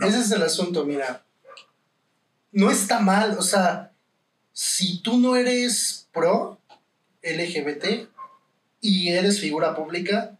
Ese 0.00 0.20
es 0.20 0.32
el 0.32 0.42
asunto, 0.42 0.84
mira. 0.86 1.22
No 2.52 2.70
está 2.70 3.00
mal, 3.00 3.36
o 3.38 3.42
sea, 3.42 3.92
si 4.52 5.02
tú 5.02 5.18
no 5.18 5.36
eres 5.36 6.08
pro 6.12 6.58
LGBT, 7.22 8.08
y 8.80 9.08
eres 9.08 9.40
figura 9.40 9.74
pública, 9.74 10.36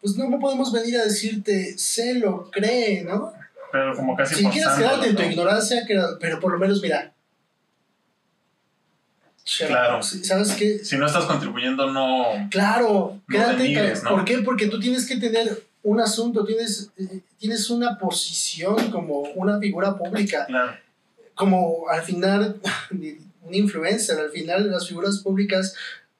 pues 0.00 0.16
no 0.16 0.38
podemos 0.38 0.72
venir 0.72 0.96
a 0.96 1.04
decirte, 1.04 1.76
se 1.78 2.14
lo 2.14 2.50
cree, 2.50 3.04
¿no? 3.04 3.32
Pero 3.70 3.94
como 3.94 4.16
casi 4.16 4.34
Si 4.36 4.44
quieres 4.46 4.72
quedarte 4.74 5.08
en 5.08 5.16
tu 5.16 5.22
¿no? 5.22 5.30
ignorancia, 5.30 5.82
pero 6.20 6.40
por 6.40 6.52
lo 6.52 6.58
menos 6.58 6.80
mira. 6.82 7.12
Claro. 9.58 10.02
¿Sabes 10.02 10.52
qué? 10.52 10.78
Si 10.84 10.96
no 10.96 11.06
estás 11.06 11.24
contribuyendo, 11.24 11.90
no. 11.92 12.24
Claro, 12.50 13.20
No 13.26 13.32
quédate. 13.34 13.62
denigres. 13.62 14.00
¿Por 14.00 14.24
qué? 14.24 14.38
Porque 14.38 14.68
tú 14.68 14.78
tienes 14.78 15.06
que 15.06 15.16
tener 15.16 15.64
un 15.82 16.00
asunto, 16.00 16.44
tienes, 16.44 16.90
eh, 16.96 17.20
tienes 17.38 17.68
una 17.70 17.98
posición 17.98 18.90
como 18.92 19.20
una 19.34 19.58
figura 19.58 19.96
pública, 19.96 20.46
Claro. 20.46 20.72
como 21.34 21.88
al 21.90 22.02
final 22.02 22.60
un 23.42 23.54
influencer, 23.54 24.18
al 24.18 24.30
final 24.30 24.70
las 24.70 24.86
figuras 24.86 25.18
públicas 25.18 25.74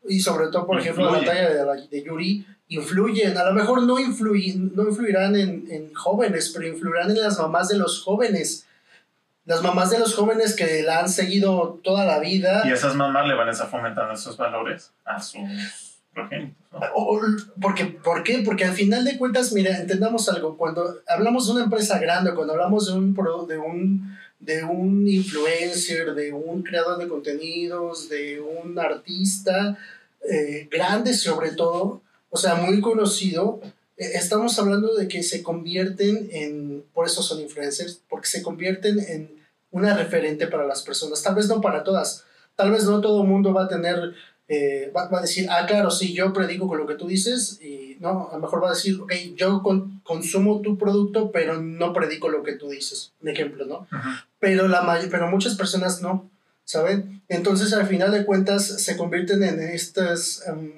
y 0.09 0.19
sobre 0.21 0.49
todo, 0.49 0.67
por 0.67 0.81
ejemplo, 0.81 1.05
la 1.05 1.19
batalla 1.19 1.51
de, 1.55 1.65
la- 1.65 1.87
de 1.89 2.03
Yuri, 2.03 2.45
influyen, 2.69 3.37
a 3.39 3.45
lo 3.45 3.53
mejor 3.55 3.83
no, 3.85 4.01
influyen, 4.01 4.73
no 4.75 4.83
influirán 4.89 5.37
en, 5.37 5.67
en 5.71 5.95
jóvenes, 5.95 6.51
pero 6.53 6.67
influirán 6.67 7.11
en 7.11 7.21
las 7.21 7.39
mamás 7.39 7.69
de 7.69 7.77
los 7.79 8.03
jóvenes. 8.03 8.67
Las 9.45 9.63
mamás 9.63 9.91
de 9.91 9.99
los 9.99 10.15
jóvenes 10.15 10.55
que 10.55 10.83
la 10.83 11.01
han 11.01 11.09
seguido 11.09 11.81
toda 11.83 12.05
la 12.05 12.19
vida. 12.21 12.63
Y 12.65 12.71
esas 12.71 12.95
mamás 12.95 13.27
le 13.27 13.35
van 13.35 13.49
a 13.49 13.53
estar 13.53 13.69
fomentando 13.69 14.15
esos 14.15 14.37
valores 14.37 14.93
a 15.05 15.21
sus 15.21 15.41
progénitos, 16.15 16.57
¿no? 16.73 16.79
O- 16.95 17.17
o- 17.17 17.21
porque, 17.61 17.87
¿Por 17.87 18.23
qué? 18.23 18.43
Porque 18.45 18.65
al 18.65 18.73
final 18.75 19.05
de 19.05 19.19
cuentas, 19.19 19.53
mira, 19.53 19.77
entendamos 19.79 20.29
algo, 20.29 20.57
cuando 20.57 20.97
hablamos 21.09 21.47
de 21.47 21.53
una 21.55 21.65
empresa 21.65 21.99
grande, 21.99 22.35
cuando 22.35 22.53
hablamos 22.53 22.87
de 22.87 22.93
un, 22.93 23.15
pro- 23.15 23.47
de 23.47 23.59
un, 23.59 24.17
de 24.39 24.63
un 24.65 25.07
influencer, 25.09 26.15
de 26.15 26.33
un 26.33 26.63
creador 26.63 26.99
de 26.99 27.09
contenidos, 27.09 28.09
de 28.09 28.41
un 28.41 28.79
artista 28.79 29.77
eh, 30.31 30.69
grande 30.71 31.15
sobre 31.15 31.51
todo, 31.53 32.01
o 32.31 32.37
sea, 32.37 32.55
muy 32.55 32.81
conocido, 32.81 33.61
estamos 34.15 34.59
hablando 34.59 34.95
de 34.95 35.09
que 35.09 35.23
se 35.23 35.43
convierten 35.43 36.29
en, 36.33 36.85
por 36.93 37.07
eso 37.07 37.23
son 37.23 37.41
influencers, 37.41 38.01
porque 38.09 38.29
se 38.29 38.43
convierten 38.43 38.99
en 39.01 39.31
una 39.71 39.97
referente 39.97 40.47
para 40.47 40.67
las 40.67 40.83
personas, 40.83 41.23
tal 41.23 41.35
vez 41.35 41.49
no 41.49 41.61
para 41.61 41.83
todas, 41.85 42.25
tal 42.57 42.71
vez 42.73 42.85
no 42.85 43.01
todo 43.01 43.23
el 43.23 43.29
mundo 43.29 43.53
va 43.55 43.65
a 43.65 43.69
tener 43.69 44.15
eh, 44.49 44.93
va, 44.95 45.09
va 45.09 45.19
a 45.21 45.23
decir, 45.23 45.47
ah, 45.49 45.65
claro, 45.67 45.91
sí, 45.91 46.13
yo 46.13 46.33
predico 46.35 46.69
con 46.69 46.77
lo 46.79 46.87
que 46.87 46.97
tú 46.97 47.07
dices, 47.07 47.59
y 47.63 47.97
no, 48.01 48.29
a 48.31 48.35
lo 48.35 48.41
mejor 48.41 48.63
va 48.63 48.67
a 48.69 48.75
decir, 48.75 49.01
ok, 49.01 49.11
yo 49.35 49.63
con- 49.63 50.01
consumo 50.03 50.61
tu 50.61 50.77
producto, 50.77 51.31
pero 51.33 51.63
no 51.63 51.95
predico 51.95 52.29
lo 52.29 52.43
que 52.43 52.53
tú 52.55 52.69
dices, 52.69 53.13
un 53.23 53.29
ejemplo, 53.31 53.65
¿no? 53.65 53.87
Pero, 54.41 54.69
la 54.69 54.83
may- 54.83 55.09
pero 55.09 55.29
muchas 55.29 55.55
personas 55.55 56.03
no, 56.03 56.29
¿saben? 56.65 57.23
Entonces, 57.29 57.73
al 57.73 57.87
final 57.87 58.11
de 58.13 58.27
cuentas, 58.27 58.67
se 58.67 58.97
convierten 58.99 59.43
en 59.43 59.61
estas 59.61 60.43
em, 60.47 60.73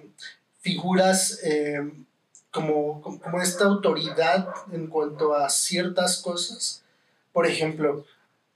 figuras 0.61 1.41
em, 1.43 2.05
como, 2.59 3.03
como 3.03 3.43
esta 3.43 3.65
autoridad 3.65 4.49
en 4.73 4.87
cuanto 4.87 5.35
a 5.35 5.51
ciertas 5.51 6.19
cosas. 6.23 6.85
Por 7.33 7.47
ejemplo, 7.49 8.07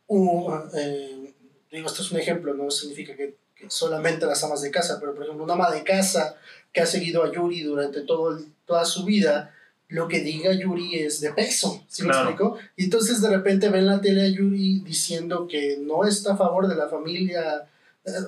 u- 0.07 0.53
eh, 0.75 1.35
digo, 1.73 1.89
esto 1.89 2.03
es 2.03 2.13
un 2.13 2.19
ejemplo, 2.21 2.55
no 2.55 2.71
significa 2.71 3.17
que, 3.17 3.35
que 3.57 3.69
solamente 3.69 4.25
las 4.25 4.43
amas 4.45 4.63
de 4.63 4.71
casa, 4.71 4.99
pero 5.01 5.15
por 5.15 5.25
ejemplo, 5.25 5.43
una 5.45 5.55
ama 5.55 5.73
de 5.73 5.83
casa 5.83 6.37
que 6.73 6.81
ha 6.81 6.87
seguido 6.87 7.25
a 7.25 7.33
Yuri 7.33 7.63
durante 7.65 8.03
todo 8.03 8.37
el- 8.39 8.47
toda 8.67 8.85
su 8.85 9.05
vida, 9.05 9.53
lo 9.89 10.07
que 10.07 10.21
diga 10.21 10.53
Yuri 10.53 11.01
es 11.01 11.21
de 11.21 11.33
peso, 11.33 11.83
¿sí 11.89 12.03
me 12.03 12.11
Claro. 12.11 12.29
explico? 12.31 12.59
Y 12.77 12.85
entonces 12.85 13.21
de 13.21 13.31
repente 13.31 13.69
ven 13.69 13.87
la 13.87 14.01
tele 14.01 14.23
a 14.23 14.29
Yuri 14.29 14.81
diciendo 14.81 15.49
que 15.49 15.77
no 15.81 16.05
está 16.07 16.35
a 16.35 16.37
favor 16.37 16.69
de 16.69 16.77
la 16.77 16.89
familia, 16.89 17.67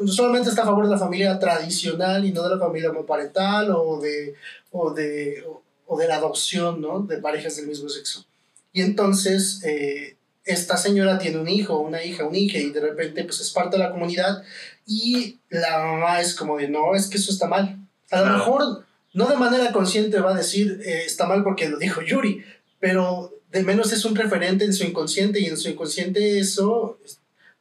solamente 0.06 0.50
está 0.50 0.62
a 0.62 0.66
favor 0.66 0.84
de 0.84 0.90
la 0.90 0.98
familia 0.98 1.38
tradicional 1.38 2.24
y 2.24 2.32
no 2.32 2.42
de 2.42 2.50
la 2.50 2.58
familia 2.58 2.90
homoparental 2.90 3.70
o 3.70 4.00
de, 4.00 4.34
o 4.70 4.92
de, 4.92 5.44
o, 5.46 5.62
o 5.86 5.98
de 5.98 6.08
la 6.08 6.16
adopción, 6.16 6.80
¿no? 6.80 7.00
De 7.00 7.18
parejas 7.18 7.56
del 7.56 7.66
mismo 7.66 7.88
sexo. 7.88 8.24
Y 8.72 8.82
entonces 8.82 9.62
eh, 9.64 10.16
esta 10.44 10.76
señora 10.76 11.18
tiene 11.18 11.38
un 11.38 11.48
hijo, 11.48 11.78
una 11.78 12.02
hija, 12.02 12.24
un 12.24 12.34
hijo 12.34 12.58
y 12.58 12.70
de 12.70 12.80
repente 12.80 13.24
pues 13.24 13.40
es 13.40 13.50
parte 13.50 13.76
de 13.76 13.84
la 13.84 13.90
comunidad 13.90 14.42
y 14.86 15.38
la 15.48 15.78
mamá 15.78 16.20
es 16.20 16.34
como 16.34 16.56
de, 16.56 16.68
no, 16.68 16.94
es 16.94 17.08
que 17.08 17.18
eso 17.18 17.32
está 17.32 17.46
mal. 17.46 17.78
A 18.10 18.20
lo 18.20 18.38
mejor 18.38 18.84
no 19.12 19.26
de 19.26 19.36
manera 19.36 19.72
consciente 19.72 20.20
va 20.20 20.32
a 20.32 20.36
decir 20.36 20.80
eh, 20.84 21.02
está 21.04 21.26
mal 21.26 21.42
porque 21.42 21.68
lo 21.68 21.78
dijo 21.78 22.02
Yuri, 22.02 22.44
pero 22.78 23.32
de 23.50 23.62
menos 23.62 23.92
es 23.92 24.04
un 24.04 24.14
referente 24.14 24.64
en 24.64 24.72
su 24.72 24.84
inconsciente 24.84 25.40
y 25.40 25.46
en 25.46 25.56
su 25.56 25.68
inconsciente 25.68 26.38
eso 26.38 26.98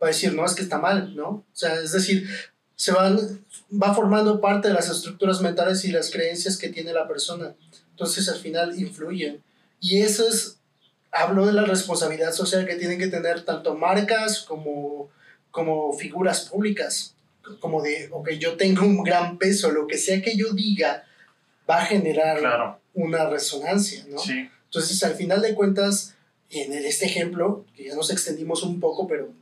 va 0.02 0.08
a 0.08 0.12
decir, 0.12 0.34
no, 0.34 0.46
es 0.46 0.56
que 0.56 0.62
está 0.62 0.78
mal, 0.78 1.16
¿no? 1.16 1.30
O 1.30 1.46
sea, 1.52 1.76
es 1.76 1.92
decir, 1.92 2.28
se 2.76 2.92
van, 2.92 3.18
va 3.72 3.94
formando 3.94 4.40
parte 4.40 4.70
de 4.70 4.74
las 4.74 4.90
estructuras 4.90 5.42
mentales 5.42 5.84
y 5.86 5.92
las 5.92 6.10
creencias 6.10 6.58
que 6.58 6.70
tiene 6.70 6.94
la 6.94 7.08
persona. 7.08 7.56
Entonces 7.92 8.30
al 8.30 8.40
final 8.40 8.80
influyen. 8.80 9.44
Y 9.82 10.02
eso 10.02 10.28
es, 10.28 10.58
hablo 11.12 11.46
de 11.46 11.54
la 11.54 11.66
responsabilidad 11.66 12.32
social 12.34 12.66
que 12.66 12.76
tienen 12.76 13.00
que 13.00 13.08
tener 13.08 13.44
tanto 13.44 13.76
marcas 13.76 14.40
como, 14.48 15.10
como 15.52 15.92
figuras 15.94 16.42
públicas. 16.50 17.16
Como 17.60 17.82
de, 17.82 18.08
ok, 18.12 18.30
yo 18.40 18.56
tengo 18.58 18.86
un 18.86 19.04
gran 19.04 19.38
peso, 19.38 19.72
lo 19.72 19.88
que 19.88 19.98
sea 19.98 20.22
que 20.22 20.38
yo 20.38 20.54
diga 20.54 21.04
va 21.70 21.82
a 21.82 21.86
generar 21.86 22.40
Claro, 22.40 22.80
una 22.94 23.30
resonancia, 23.30 24.06
¿no? 24.08 24.18
sí. 24.20 24.50
Entonces, 24.66 25.02
al 25.04 25.16
final 25.16 25.42
de 25.42 25.56
cuentas, 25.56 26.14
en 26.52 26.72
este 26.74 27.08
ejemplo, 27.08 27.66
que 27.76 27.86
ya 27.86 27.96
nos 27.96 28.12
extendimos 28.12 28.62
un 28.62 28.80
poco, 28.80 29.08
pero 29.08 29.34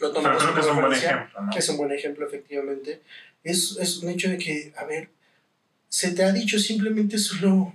lo 0.00 0.12
Pero 0.12 0.38
creo 0.38 0.54
que 0.54 0.60
es 0.60 0.66
un 0.66 0.80
buen 0.80 0.92
ejemplo, 0.92 1.40
¿no? 1.40 1.50
Es 1.56 1.68
un 1.68 1.76
buen 1.76 1.92
ejemplo, 1.92 2.26
efectivamente. 2.26 3.02
Es, 3.44 3.76
es 3.80 3.98
un 3.98 4.10
hecho 4.10 4.28
de 4.28 4.38
que, 4.38 4.72
a 4.76 4.84
ver, 4.84 5.10
se 5.88 6.12
te 6.12 6.24
ha 6.24 6.32
dicho 6.32 6.58
simplemente 6.58 7.18
solo 7.18 7.74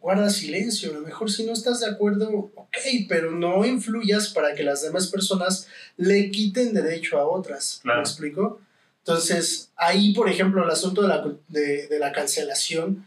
guarda 0.00 0.28
silencio. 0.28 0.90
A 0.90 0.94
lo 0.94 1.00
mejor 1.00 1.30
si 1.30 1.44
no 1.44 1.52
estás 1.52 1.80
de 1.80 1.86
acuerdo, 1.86 2.50
ok, 2.54 2.76
pero 3.08 3.30
no 3.30 3.64
influyas 3.64 4.28
para 4.28 4.54
que 4.54 4.64
las 4.64 4.82
demás 4.82 5.06
personas 5.06 5.68
le 5.96 6.30
quiten 6.30 6.74
derecho 6.74 7.18
a 7.18 7.28
otras. 7.28 7.80
Claro. 7.82 8.00
¿Me 8.00 8.04
explico? 8.04 8.60
Entonces, 8.98 9.70
ahí, 9.76 10.12
por 10.12 10.28
ejemplo, 10.28 10.64
el 10.64 10.70
asunto 10.70 11.02
de 11.02 11.08
la, 11.08 11.24
de, 11.48 11.86
de 11.88 11.98
la 11.98 12.12
cancelación, 12.12 13.04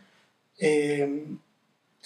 eh, 0.58 1.26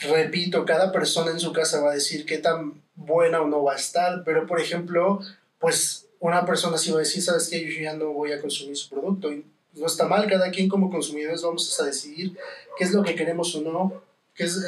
repito, 0.02 0.66
cada 0.66 0.92
persona 0.92 1.32
en 1.32 1.40
su 1.40 1.54
casa 1.54 1.82
va 1.82 1.92
a 1.92 1.96
decir 1.96 2.26
qué 2.26 2.38
tan 2.38 2.82
buena 2.96 3.42
o 3.42 3.48
no 3.48 3.64
va 3.64 3.74
a 3.74 3.78
estar, 3.78 4.24
pero 4.24 4.46
por 4.46 4.60
ejemplo, 4.60 5.22
pues 5.60 6.08
una 6.20 6.46
persona 6.46 6.78
sí 6.78 6.92
va 6.92 6.98
a 6.98 7.00
decir, 7.00 7.22
sabes 7.22 7.48
que 7.48 7.62
yo 7.62 7.82
ya 7.82 7.94
no 7.94 8.12
voy 8.14 8.32
a 8.32 8.42
consumir 8.42 8.76
su 8.76 8.90
producto 8.90 9.32
y 9.32 9.46
no 9.74 9.86
está 9.86 10.08
mal, 10.08 10.28
cada 10.28 10.50
quien 10.52 10.68
como 10.68 10.90
consumidores 10.90 11.42
vamos 11.42 11.80
a 11.80 11.86
decidir 11.86 12.38
qué 12.78 12.84
es 12.84 12.92
lo 12.92 13.04
que 13.04 13.16
queremos 13.16 13.56
o 13.56 13.62
no, 13.62 14.04
qué 14.36 14.44
es, 14.46 14.60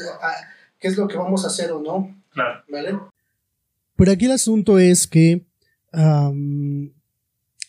qué 0.79 0.87
es 0.87 0.97
lo 0.97 1.07
que 1.07 1.17
vamos 1.17 1.43
a 1.43 1.47
hacer 1.47 1.71
o 1.71 1.81
no, 1.81 2.15
Claro, 2.31 2.63
¿vale? 2.69 2.97
Pero 3.97 4.11
aquí 4.11 4.25
el 4.25 4.31
asunto 4.31 4.79
es 4.79 5.05
que 5.05 5.45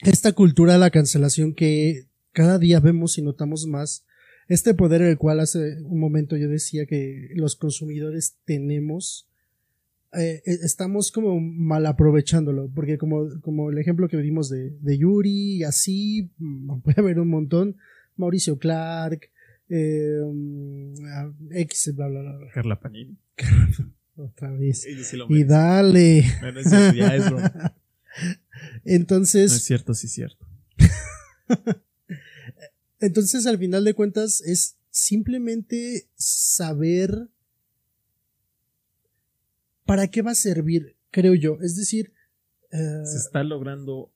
esta 0.03 0.33
cultura 0.33 0.75
de 0.75 0.79
la 0.79 0.91
cancelación 0.91 1.55
que 1.55 2.07
cada 2.33 2.59
día 2.59 2.81
vemos 2.81 3.19
y 3.19 3.23
notamos 3.23 3.67
más, 3.67 4.05
este 4.49 4.75
poder 4.75 5.03
el 5.03 5.19
cual 5.19 5.41
hace 5.41 5.81
un 5.83 5.99
momento 5.99 6.37
yo 6.37 6.49
decía 6.49 6.87
que 6.87 7.31
los 7.35 7.57
consumidores 7.57 8.37
tenemos, 8.45 9.27
eh, 10.15 10.43
eh, 10.45 10.59
estamos 10.63 11.11
como 11.11 11.41
mal 11.41 11.87
aprovechándolo, 11.87 12.71
porque 12.75 12.99
como, 12.99 13.41
como 13.41 13.71
el 13.71 13.79
ejemplo 13.79 14.09
que 14.09 14.19
vimos 14.19 14.51
de, 14.51 14.71
de 14.81 14.99
Yuri 14.99 15.57
y 15.57 15.65
así, 15.65 16.31
mm, 16.39 16.81
puede 16.85 17.01
haber 17.01 17.19
un 17.19 17.29
montón, 17.29 17.77
Mauricio 18.17 18.59
Clark, 18.59 19.31
eh, 19.69 20.21
mm, 20.23 21.53
X, 21.53 21.93
bla, 21.95 22.09
bla, 22.09 22.21
bla, 22.21 22.37
bla. 22.37 22.51
Carla 22.53 22.79
Panini. 22.79 23.17
otra 24.17 24.53
vez. 24.53 24.85
Ella 24.85 25.03
sí 25.03 25.17
lo 25.17 25.27
Y 25.31 25.45
dale. 25.45 26.25
No, 26.43 26.53
no 26.53 26.61
es 26.61 26.69
cierto, 26.69 26.97
ya 26.97 27.17
es 27.17 27.27
broma. 27.31 27.75
No 28.15 28.81
Entonces, 28.85 29.51
es 29.51 29.65
cierto, 29.65 29.95
sí 29.95 30.07
es 30.07 30.13
cierto. 30.13 30.47
entonces 33.01 33.47
al 33.47 33.57
final 33.57 33.85
de 33.85 33.95
cuentas 33.95 34.43
es 34.43 34.77
simplemente 34.91 36.09
saber 36.15 37.31
para 39.93 40.09
qué 40.09 40.23
va 40.23 40.31
a 40.31 40.35
servir, 40.35 40.97
creo 41.11 41.35
yo. 41.35 41.59
Es 41.61 41.77
decir, 41.77 42.15
eh, 42.71 43.05
Se 43.05 43.19
está 43.19 43.45
logrando 43.45 44.11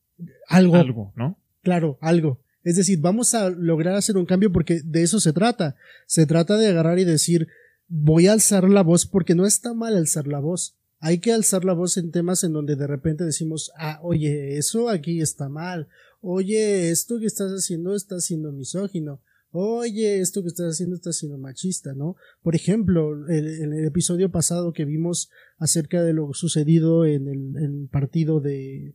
algo, 0.49 0.77
algo, 0.77 1.13
¿no? 1.17 1.39
claro, 1.61 1.99
algo. 2.01 2.41
Es 2.65 2.77
decir, 2.77 2.99
vamos 2.99 3.35
a 3.35 3.51
lograr 3.51 3.95
hacer 3.95 4.17
un 4.17 4.25
cambio 4.25 4.51
porque 4.51 4.81
de 4.83 5.03
eso 5.03 5.21
se 5.21 5.35
trata. 5.35 5.77
Se 6.07 6.25
trata 6.25 6.57
de 6.57 6.69
agarrar 6.69 6.99
y 6.99 7.05
decir, 7.05 7.49
voy 7.89 8.27
a 8.27 8.33
alzar 8.33 8.71
la 8.71 8.83
voz 8.83 9.05
porque 9.05 9.35
no 9.35 9.45
está 9.45 9.75
mal 9.75 9.95
alzar 9.95 10.27
la 10.27 10.41
voz. 10.41 10.79
Hay 10.99 11.19
que 11.19 11.35
alzar 11.35 11.67
la 11.67 11.75
voz 11.75 11.99
en 11.99 12.11
temas 12.11 12.43
en 12.43 12.55
donde 12.55 12.75
de 12.75 12.87
repente 12.87 13.25
decimos, 13.25 13.71
ah, 13.77 14.01
oye, 14.03 14.57
eso 14.57 14.89
aquí 14.89 15.21
está 15.21 15.51
mal. 15.51 15.89
Oye, 16.23 16.89
esto 16.89 17.19
que 17.19 17.27
estás 17.27 17.51
haciendo 17.53 17.95
está 17.95 18.19
siendo 18.21 18.51
misógino. 18.51 19.21
Oye, 19.59 20.21
esto 20.21 20.43
que 20.43 20.49
estás 20.49 20.67
haciendo 20.75 20.97
está 20.97 21.15
siendo 21.15 21.39
machista, 21.39 21.95
¿no? 21.95 22.17
Por 22.43 22.55
ejemplo, 22.55 23.27
en 23.31 23.73
el 23.73 23.87
episodio 23.87 24.31
pasado 24.31 24.75
que 24.75 24.85
vimos 24.85 25.31
acerca 25.57 26.03
de 26.03 26.13
lo 26.13 26.35
sucedido 26.35 27.07
en 27.07 27.27
el, 27.27 27.57
en 27.57 27.81
el 27.83 27.89
partido 27.89 28.41
de, 28.41 28.93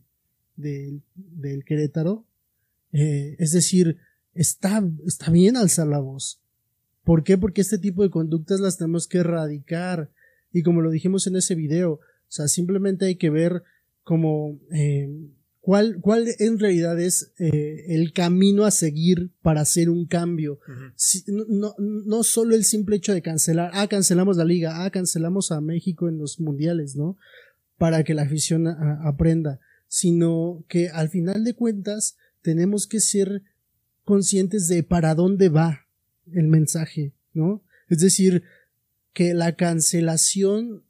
de- 0.54 1.00
del 1.16 1.64
Querétaro, 1.64 2.24
eh, 2.92 3.34
es 3.40 3.50
decir, 3.50 3.96
está, 4.34 4.88
está 5.04 5.32
bien 5.32 5.56
alzar 5.56 5.88
la 5.88 5.98
voz. 5.98 6.40
¿Por 7.02 7.24
qué? 7.24 7.36
Porque 7.38 7.60
este 7.60 7.78
tipo 7.78 8.04
de 8.04 8.10
conductas 8.10 8.60
las 8.60 8.78
tenemos 8.78 9.08
que 9.08 9.18
erradicar. 9.18 10.10
Y 10.52 10.62
como 10.62 10.80
lo 10.80 10.90
dijimos 10.92 11.26
en 11.26 11.34
ese 11.34 11.56
video, 11.56 11.94
o 11.94 12.00
sea, 12.28 12.46
simplemente 12.46 13.06
hay 13.06 13.16
que 13.16 13.30
ver 13.30 13.64
como 14.04 14.60
eh, 14.70 15.10
cuál, 15.62 15.98
cuál 16.02 16.26
en 16.40 16.58
realidad 16.58 17.00
es 17.00 17.32
eh, 17.38 17.84
el 17.94 18.12
camino 18.12 18.64
a 18.66 18.70
seguir 18.70 19.30
para 19.42 19.62
hacer 19.62 19.88
un 19.88 20.06
cambio. 20.06 20.58
Si- 20.96 21.24
no, 21.28 21.44
no, 21.48 21.74
no 21.78 22.22
solo 22.24 22.54
el 22.54 22.64
simple 22.64 22.96
hecho 22.96 23.14
de 23.14 23.22
cancelar, 23.22 23.70
ah, 23.72 23.86
cancelamos 23.88 24.36
la 24.36 24.44
liga, 24.44 24.84
ah, 24.84 24.90
cancelamos 24.90 25.50
a 25.52 25.60
México 25.60 26.08
en 26.08 26.18
los 26.18 26.38
mundiales, 26.40 26.96
¿no? 26.96 27.16
Para 27.78 28.02
que 28.04 28.12
la 28.12 28.22
afición 28.22 28.66
a- 28.66 29.00
aprenda, 29.08 29.60
sino 29.88 30.64
que 30.68 30.88
al 30.90 31.08
final 31.08 31.44
de 31.44 31.54
cuentas 31.54 32.16
tenemos 32.42 32.86
que 32.86 33.00
ser 33.00 33.42
conscientes 34.04 34.66
de 34.68 34.82
para 34.82 35.14
dónde 35.14 35.48
va 35.48 35.86
el 36.32 36.48
mensaje, 36.48 37.12
¿no? 37.34 37.62
Es 37.88 37.98
decir, 38.00 38.42
que 39.12 39.32
la 39.32 39.54
cancelación, 39.54 40.82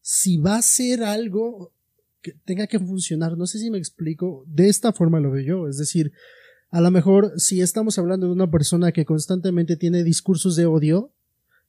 si 0.00 0.38
va 0.38 0.56
a 0.56 0.62
ser 0.62 1.02
algo 1.02 1.72
que 2.22 2.34
tenga 2.44 2.66
que 2.66 2.78
funcionar, 2.78 3.36
no 3.36 3.46
sé 3.46 3.58
si 3.58 3.70
me 3.70 3.78
explico, 3.78 4.44
de 4.46 4.68
esta 4.68 4.92
forma 4.92 5.20
lo 5.20 5.30
veo 5.30 5.42
yo, 5.42 5.68
es 5.68 5.78
decir, 5.78 6.12
a 6.70 6.80
lo 6.80 6.90
mejor 6.90 7.32
si 7.36 7.60
estamos 7.60 7.98
hablando 7.98 8.26
de 8.26 8.32
una 8.32 8.50
persona 8.50 8.92
que 8.92 9.04
constantemente 9.04 9.76
tiene 9.76 10.04
discursos 10.04 10.56
de 10.56 10.66
odio, 10.66 11.12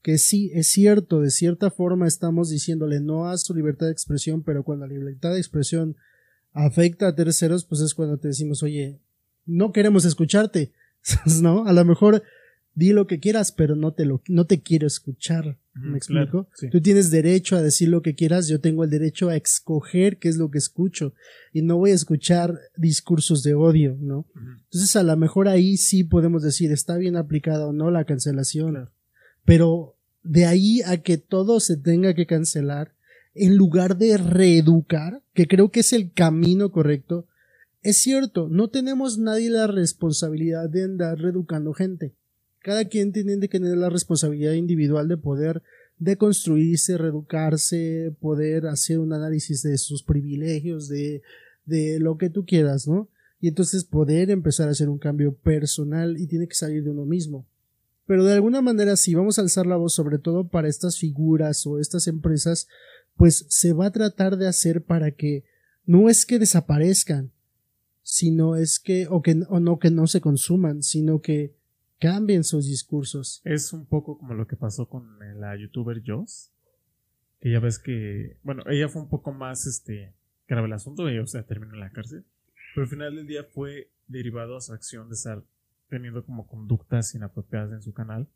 que 0.01 0.17
sí, 0.17 0.51
es 0.53 0.67
cierto, 0.67 1.21
de 1.21 1.31
cierta 1.31 1.69
forma 1.71 2.07
estamos 2.07 2.49
diciéndole 2.49 2.99
no 2.99 3.29
a 3.29 3.37
su 3.37 3.53
libertad 3.53 3.87
de 3.87 3.91
expresión, 3.91 4.43
pero 4.43 4.63
cuando 4.63 4.87
la 4.87 4.93
libertad 4.93 5.31
de 5.31 5.37
expresión 5.37 5.95
afecta 6.53 7.07
a 7.07 7.15
terceros, 7.15 7.65
pues 7.65 7.81
es 7.81 7.93
cuando 7.93 8.17
te 8.17 8.27
decimos, 8.29 8.63
oye, 8.63 8.99
no 9.45 9.71
queremos 9.71 10.05
escucharte, 10.05 10.71
¿no? 11.41 11.65
A 11.65 11.73
lo 11.73 11.85
mejor 11.85 12.23
di 12.73 12.93
lo 12.93 13.07
que 13.07 13.19
quieras, 13.19 13.51
pero 13.51 13.75
no 13.75 13.93
te 13.93 14.05
lo, 14.05 14.21
no 14.27 14.45
te 14.45 14.61
quiero 14.61 14.87
escuchar. 14.87 15.57
¿Me 15.73 15.97
explico? 15.97 16.21
claro, 16.45 16.47
sí. 16.55 16.69
Tú 16.69 16.81
tienes 16.81 17.11
derecho 17.11 17.55
a 17.55 17.61
decir 17.61 17.87
lo 17.89 18.01
que 18.01 18.13
quieras, 18.13 18.47
yo 18.49 18.59
tengo 18.59 18.83
el 18.83 18.89
derecho 18.89 19.29
a 19.29 19.37
escoger 19.37 20.17
qué 20.17 20.27
es 20.27 20.35
lo 20.37 20.51
que 20.51 20.57
escucho 20.57 21.13
y 21.53 21.61
no 21.61 21.77
voy 21.77 21.91
a 21.91 21.95
escuchar 21.95 22.59
discursos 22.75 23.41
de 23.43 23.53
odio, 23.53 23.97
¿no? 23.99 24.25
Entonces 24.65 24.95
a 24.97 25.03
lo 25.03 25.15
mejor 25.15 25.47
ahí 25.47 25.77
sí 25.77 26.03
podemos 26.03 26.43
decir 26.43 26.71
está 26.71 26.97
bien 26.97 27.15
aplicada 27.15 27.67
o 27.67 27.73
no 27.73 27.89
la 27.89 28.03
cancelación, 28.05 28.71
Claro. 28.71 28.91
pero 29.45 29.95
de 30.23 30.45
ahí 30.45 30.81
a 30.81 30.97
que 30.97 31.17
todo 31.17 31.59
se 31.59 31.77
tenga 31.77 32.13
que 32.13 32.25
cancelar, 32.25 32.93
en 33.33 33.55
lugar 33.55 33.97
de 33.97 34.17
reeducar, 34.17 35.23
que 35.33 35.47
creo 35.47 35.71
que 35.71 35.79
es 35.79 35.93
el 35.93 36.11
camino 36.11 36.71
correcto, 36.71 37.27
es 37.81 37.97
cierto, 37.97 38.49
no 38.49 38.69
tenemos 38.69 39.17
nadie 39.17 39.49
la 39.49 39.67
responsabilidad 39.67 40.69
de 40.69 40.83
andar 40.83 41.17
reeducando 41.17 41.73
gente. 41.73 42.13
Cada 42.61 42.85
quien 42.85 43.11
tiene 43.11 43.39
que 43.39 43.59
tener 43.59 43.77
la 43.77 43.89
responsabilidad 43.89 44.53
individual 44.53 45.07
de 45.07 45.17
poder 45.17 45.63
deconstruirse, 45.97 46.97
reeducarse, 46.97 48.13
poder 48.19 48.67
hacer 48.67 48.99
un 48.99 49.13
análisis 49.13 49.61
de 49.63 49.77
sus 49.77 50.03
privilegios, 50.03 50.87
de, 50.87 51.21
de 51.65 51.99
lo 51.99 52.17
que 52.17 52.29
tú 52.29 52.45
quieras, 52.45 52.87
¿no? 52.87 53.07
Y 53.39 53.47
entonces 53.47 53.83
poder 53.83 54.29
empezar 54.29 54.67
a 54.67 54.71
hacer 54.71 54.89
un 54.89 54.99
cambio 54.99 55.33
personal 55.33 56.19
y 56.19 56.27
tiene 56.27 56.47
que 56.47 56.55
salir 56.55 56.83
de 56.83 56.91
uno 56.91 57.05
mismo. 57.05 57.45
Pero 58.05 58.25
de 58.25 58.33
alguna 58.33 58.61
manera, 58.61 58.97
si 58.97 59.15
vamos 59.15 59.37
a 59.37 59.41
alzar 59.41 59.65
la 59.65 59.77
voz, 59.77 59.93
sobre 59.93 60.17
todo 60.17 60.47
para 60.47 60.67
estas 60.67 60.97
figuras 60.97 61.65
o 61.65 61.79
estas 61.79 62.07
empresas, 62.07 62.67
pues 63.15 63.45
se 63.49 63.73
va 63.73 63.87
a 63.87 63.91
tratar 63.91 64.37
de 64.37 64.47
hacer 64.47 64.83
para 64.83 65.11
que 65.11 65.43
no 65.85 66.09
es 66.09 66.25
que 66.25 66.39
desaparezcan, 66.39 67.31
sino 68.03 68.55
es 68.55 68.79
que, 68.79 69.07
o 69.07 69.21
que, 69.21 69.43
o 69.49 69.59
no 69.59 69.79
que 69.79 69.91
no 69.91 70.07
se 70.07 70.21
consuman, 70.21 70.83
sino 70.83 71.21
que 71.21 71.53
cambien 72.01 72.43
sus 72.43 72.65
discursos. 72.67 73.41
Es 73.45 73.71
un 73.71 73.85
poco 73.85 74.17
como 74.17 74.33
lo 74.33 74.47
que 74.47 74.57
pasó 74.57 74.89
con 74.89 75.17
la 75.39 75.55
youtuber 75.55 76.01
Joss. 76.05 76.51
Que 77.39 77.51
ya 77.51 77.59
ves 77.59 77.79
que, 77.79 78.37
bueno, 78.43 78.63
ella 78.69 78.89
fue 78.89 79.01
un 79.01 79.09
poco 79.09 79.31
más 79.31 79.65
este 79.65 80.13
grave 80.47 80.67
el 80.67 80.73
asunto, 80.73 81.07
ella, 81.07 81.21
o 81.23 81.27
sea, 81.27 81.43
terminó 81.43 81.73
en 81.73 81.79
la 81.79 81.91
cárcel. 81.91 82.25
Pero 82.75 82.83
al 82.85 82.89
final 82.89 83.15
del 83.15 83.27
día 83.27 83.43
fue 83.43 83.89
derivado 84.07 84.57
a 84.57 84.61
su 84.61 84.73
acción 84.73 85.07
de 85.09 85.15
estar 85.15 85.41
teniendo 85.89 86.25
como 86.25 86.45
conductas 86.47 87.15
inapropiadas 87.15 87.71
en 87.71 87.81
su 87.81 87.93
canal. 87.93 88.27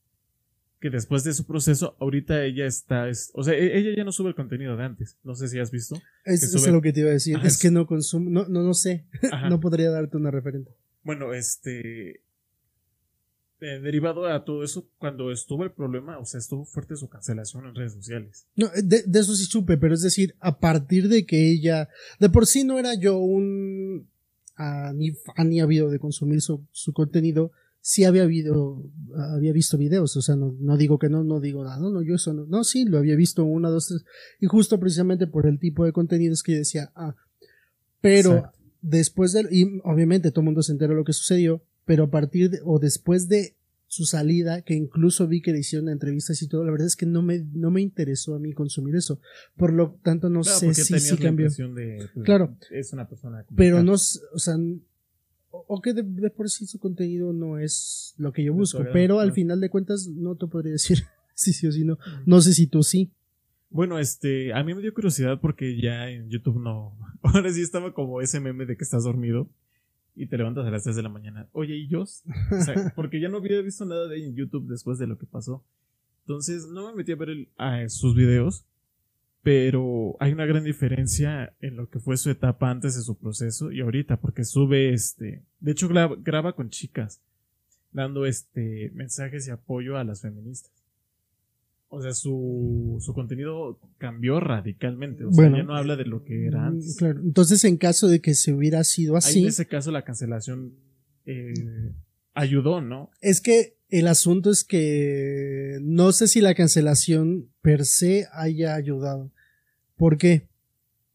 Que 0.79 0.89
después 0.89 1.23
de 1.23 1.33
su 1.33 1.45
proceso, 1.45 1.95
ahorita 1.99 2.43
ella 2.43 2.65
está, 2.65 3.07
es- 3.09 3.31
o 3.33 3.43
sea, 3.43 3.53
e- 3.53 3.77
ella 3.77 3.95
ya 3.95 4.03
no 4.03 4.11
sube 4.11 4.29
el 4.29 4.35
contenido 4.35 4.75
de 4.75 4.83
antes. 4.83 5.17
No 5.23 5.33
sé 5.35 5.47
si 5.47 5.57
has 5.59 5.71
visto. 5.71 5.95
Es, 6.25 6.41
Que 6.41 6.45
eso 6.47 6.57
es 6.57 6.63
sube- 6.63 6.71
lo 6.73 6.81
que 6.81 6.91
te 6.93 6.99
iba 7.01 7.09
a 7.09 7.13
decir. 7.13 7.37
Es 7.39 7.45
es- 7.53 7.59
que 7.59 7.71
no 7.71 7.87
consumo, 7.87 8.29
no, 8.29 8.47
no, 8.47 8.61
no 8.63 8.73
sé. 8.73 9.05
No 9.49 9.59
podría 9.59 9.89
darte 9.91 10.17
una 10.17 10.31
referente. 10.31 10.71
Bueno, 11.03 11.33
este. 11.33 12.21
Eh, 13.61 13.79
derivado 13.79 14.27
a 14.27 14.43
todo 14.43 14.63
eso, 14.63 14.89
cuando 14.97 15.31
estuvo 15.31 15.63
el 15.63 15.71
problema, 15.71 16.19
o 16.19 16.25
sea, 16.25 16.39
estuvo 16.39 16.65
fuerte 16.65 16.95
su 16.95 17.07
cancelación 17.07 17.65
en 17.65 17.75
redes 17.75 17.93
sociales. 17.93 18.47
No, 18.55 18.67
de, 18.75 19.03
de 19.03 19.19
eso 19.19 19.33
sí 19.35 19.45
supe, 19.45 19.77
pero 19.77 19.93
es 19.93 20.01
decir, 20.01 20.35
a 20.39 20.59
partir 20.59 21.07
de 21.07 21.25
que 21.25 21.51
ella, 21.51 21.87
de 22.19 22.29
por 22.29 22.47
sí 22.47 22.63
no 22.63 22.77
era 22.79 22.95
yo 22.95 23.17
un 23.17 24.09
ah, 24.57 24.91
ni 24.93 25.11
fan 25.11 25.49
ni 25.49 25.61
habido 25.61 25.89
de 25.89 25.99
consumir 25.99 26.41
su, 26.41 26.65
su 26.71 26.93
contenido, 26.93 27.51
sí 27.81 28.03
había 28.03 28.23
habido, 28.23 28.83
había 29.15 29.53
visto 29.53 29.77
videos, 29.77 30.17
o 30.17 30.21
sea, 30.21 30.35
no, 30.35 30.55
no 30.59 30.75
digo 30.75 30.97
que 30.97 31.07
no, 31.07 31.23
no 31.23 31.39
digo 31.39 31.63
nada, 31.63 31.79
no, 31.79 31.91
no, 31.91 32.01
yo 32.01 32.15
eso 32.15 32.33
no, 32.33 32.45
no, 32.47 32.63
sí, 32.63 32.85
lo 32.85 32.97
había 32.97 33.15
visto 33.15 33.43
una, 33.43 33.69
dos, 33.69 33.87
tres, 33.87 34.03
y 34.39 34.47
justo 34.47 34.79
precisamente 34.79 35.27
por 35.27 35.45
el 35.45 35.59
tipo 35.59 35.85
de 35.85 35.91
contenidos 35.91 36.41
que 36.41 36.53
yo 36.53 36.57
decía, 36.57 36.91
ah, 36.95 37.15
pero 38.01 38.37
Exacto. 38.37 38.59
después 38.81 39.33
de, 39.33 39.47
y 39.51 39.79
obviamente 39.83 40.31
todo 40.31 40.41
el 40.41 40.45
mundo 40.45 40.63
se 40.63 40.71
enteró 40.71 40.93
de 40.93 40.97
lo 40.97 41.05
que 41.05 41.13
sucedió, 41.13 41.63
pero 41.85 42.05
a 42.05 42.09
partir 42.09 42.49
de, 42.49 42.59
o 42.63 42.79
después 42.79 43.27
de 43.27 43.55
su 43.87 44.05
salida, 44.05 44.61
que 44.61 44.73
incluso 44.73 45.27
vi 45.27 45.41
que 45.41 45.53
le 45.53 45.59
hicieron 45.59 45.89
entrevistas 45.89 46.41
y 46.41 46.47
todo, 46.47 46.65
la 46.65 46.71
verdad 46.71 46.87
es 46.87 46.95
que 46.95 47.05
no 47.05 47.21
me, 47.21 47.45
no 47.53 47.71
me 47.71 47.81
interesó 47.81 48.35
a 48.35 48.39
mí 48.39 48.51
consumir 48.51 48.95
eso. 48.95 49.19
Por 49.55 49.71
lo 49.71 49.97
tanto, 50.03 50.27
no 50.29 50.41
Claro, 50.41 50.59
sé 50.59 50.73
si 50.73 51.11
la 51.11 51.17
cambió. 51.17 51.49
de, 51.49 52.09
pues, 52.13 52.25
Claro. 52.25 52.57
Es 52.71 52.91
una 52.93 53.07
persona. 53.07 53.45
Pero 53.55 53.83
no, 53.83 53.93
o 53.93 53.97
sea, 53.97 54.55
o 55.51 55.81
que 55.81 55.93
de, 55.93 56.03
de 56.03 56.29
por 56.29 56.49
sí 56.49 56.65
su 56.65 56.79
contenido 56.79 57.31
no 57.31 57.59
es 57.59 58.13
lo 58.17 58.33
que 58.33 58.43
yo 58.43 58.53
busco, 58.53 58.83
pero 58.91 59.19
al 59.19 59.31
final 59.31 59.61
de 59.61 59.69
cuentas 59.69 60.07
no 60.07 60.35
te 60.35 60.47
podría 60.47 60.73
decir 60.73 61.03
sí, 61.33 61.53
sí 61.53 61.67
o 61.67 61.71
sí 61.71 61.85
no. 61.85 61.97
No 62.25 62.41
sé 62.41 62.53
si 62.53 62.67
tú 62.67 62.83
sí. 62.83 63.11
Bueno, 63.69 63.99
este, 63.99 64.53
a 64.53 64.63
mí 64.63 64.73
me 64.73 64.81
dio 64.81 64.93
curiosidad 64.93 65.39
porque 65.41 65.79
ya 65.81 66.09
en 66.09 66.29
YouTube 66.29 66.59
no. 66.61 66.97
Ahora 67.21 67.51
sí 67.53 67.61
estaba 67.61 67.93
como 67.93 68.21
ese 68.21 68.39
meme 68.39 68.65
de 68.65 68.75
que 68.77 68.83
estás 68.83 69.03
dormido 69.03 69.49
y 70.15 70.28
te 70.28 70.38
levantas 70.38 70.65
a 70.65 70.71
las 70.71 70.84
3 70.84 70.95
de 70.95 71.04
la 71.04 71.10
mañana. 71.10 71.47
Oye, 71.51 71.75
¿y 71.75 71.88
yo? 71.88 72.01
O 72.04 72.06
sea, 72.06 72.91
porque 72.95 73.19
ya 73.19 73.30
no 73.30 73.38
había 73.38 73.62
visto 73.62 73.86
nada 73.86 74.08
de 74.08 74.25
en 74.25 74.36
YouTube 74.36 74.67
después 74.67 74.97
de 74.97 75.08
lo 75.08 75.17
que 75.17 75.25
pasó. 75.25 75.63
Entonces 76.21 76.67
no 76.67 76.88
me 76.89 76.95
metí 76.95 77.12
a 77.12 77.15
ver 77.17 77.30
el- 77.30 77.49
a 77.58 77.88
sus 77.89 78.15
videos, 78.15 78.65
pero 79.43 80.15
hay 80.19 80.34
una 80.34 80.45
gran 80.45 80.63
diferencia 80.63 81.54
en 81.60 81.75
lo 81.75 81.89
que 81.89 81.99
fue 81.99 82.17
su 82.17 82.30
etapa 82.32 82.71
antes 82.71 82.95
de 82.95 83.01
su 83.04 83.15
proceso 83.17 83.71
y 83.71 83.82
ahorita, 83.82 84.19
porque 84.19 84.43
sube 84.43 84.91
este. 84.93 85.43
De 85.60 85.71
hecho, 85.71 85.88
gra- 85.88 86.17
graba 86.23 86.54
con 86.56 86.69
chicas, 86.69 87.21
dando 87.91 88.25
este 88.25 88.91
mensajes 88.95 89.47
y 89.47 89.51
apoyo 89.51 89.97
a 89.97 90.04
las 90.04 90.21
feministas. 90.21 90.71
O 91.95 92.01
sea, 92.01 92.13
su, 92.13 92.97
su 92.99 93.13
contenido 93.13 93.79
cambió 93.97 94.39
radicalmente. 94.39 95.23
O 95.25 95.31
sea, 95.31 95.43
Bueno. 95.43 95.58
ya 95.58 95.63
no 95.63 95.75
habla 95.75 95.95
de 95.95 96.05
lo 96.05 96.23
que 96.23 96.45
era 96.45 96.67
antes. 96.67 96.95
Mm, 96.95 96.97
Claro. 96.97 97.19
Entonces, 97.21 97.63
en 97.63 97.77
caso 97.77 98.08
de 98.08 98.19
que 98.21 98.34
se 98.36 98.53
hubiera 98.53 98.84
sido 98.84 99.13
Ahí 99.15 99.17
así, 99.19 99.41
en 99.43 99.47
ese 99.47 99.65
caso 99.65 99.91
la 99.91 100.03
cancelación 100.03 100.73
eh, 101.25 101.53
ayudó, 102.34 102.81
¿no? 102.81 103.10
es 103.21 103.41
que 103.41 103.77
el 103.89 104.08
asunto 104.08 104.49
es 104.51 104.63
que 104.63 105.77
no 105.81 106.12
sé 106.12 106.27
si 106.27 106.41
la 106.41 106.53
cancelación 106.55 107.49
per 107.62 107.86
se 107.86 108.27
haya 108.34 108.75
ayudado. 108.75 109.31
¿Por 109.95 110.17
qué? 110.17 110.47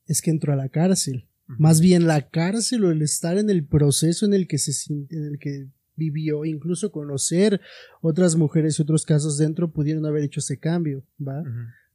Es 0.07 0.23
que 0.23 0.31
entró 0.31 0.53
a 0.53 0.57
la 0.57 0.69
cárcel. 0.69 1.27
Más 1.59 1.81
bien 1.81 2.07
la 2.07 2.29
cárcel 2.31 2.85
o 2.85 2.91
el 2.93 3.03
estar 3.03 3.37
en 3.39 3.51
el 3.51 3.65
proceso 3.65 4.25
en 4.25 4.35
el 4.35 4.47
que 4.47 4.59
se 4.59 4.73
en 4.93 5.25
el 5.27 5.39
que 5.39 5.67
vivió, 6.01 6.47
incluso 6.47 6.91
conocer 6.91 7.61
otras 8.01 8.35
mujeres 8.37 8.79
y 8.79 8.83
otros 8.83 9.05
casos 9.05 9.37
dentro 9.37 9.71
pudieron 9.71 10.07
haber 10.07 10.25
hecho 10.25 10.41
ese 10.41 10.59
cambio, 10.59 11.05
¿va? 11.21 11.45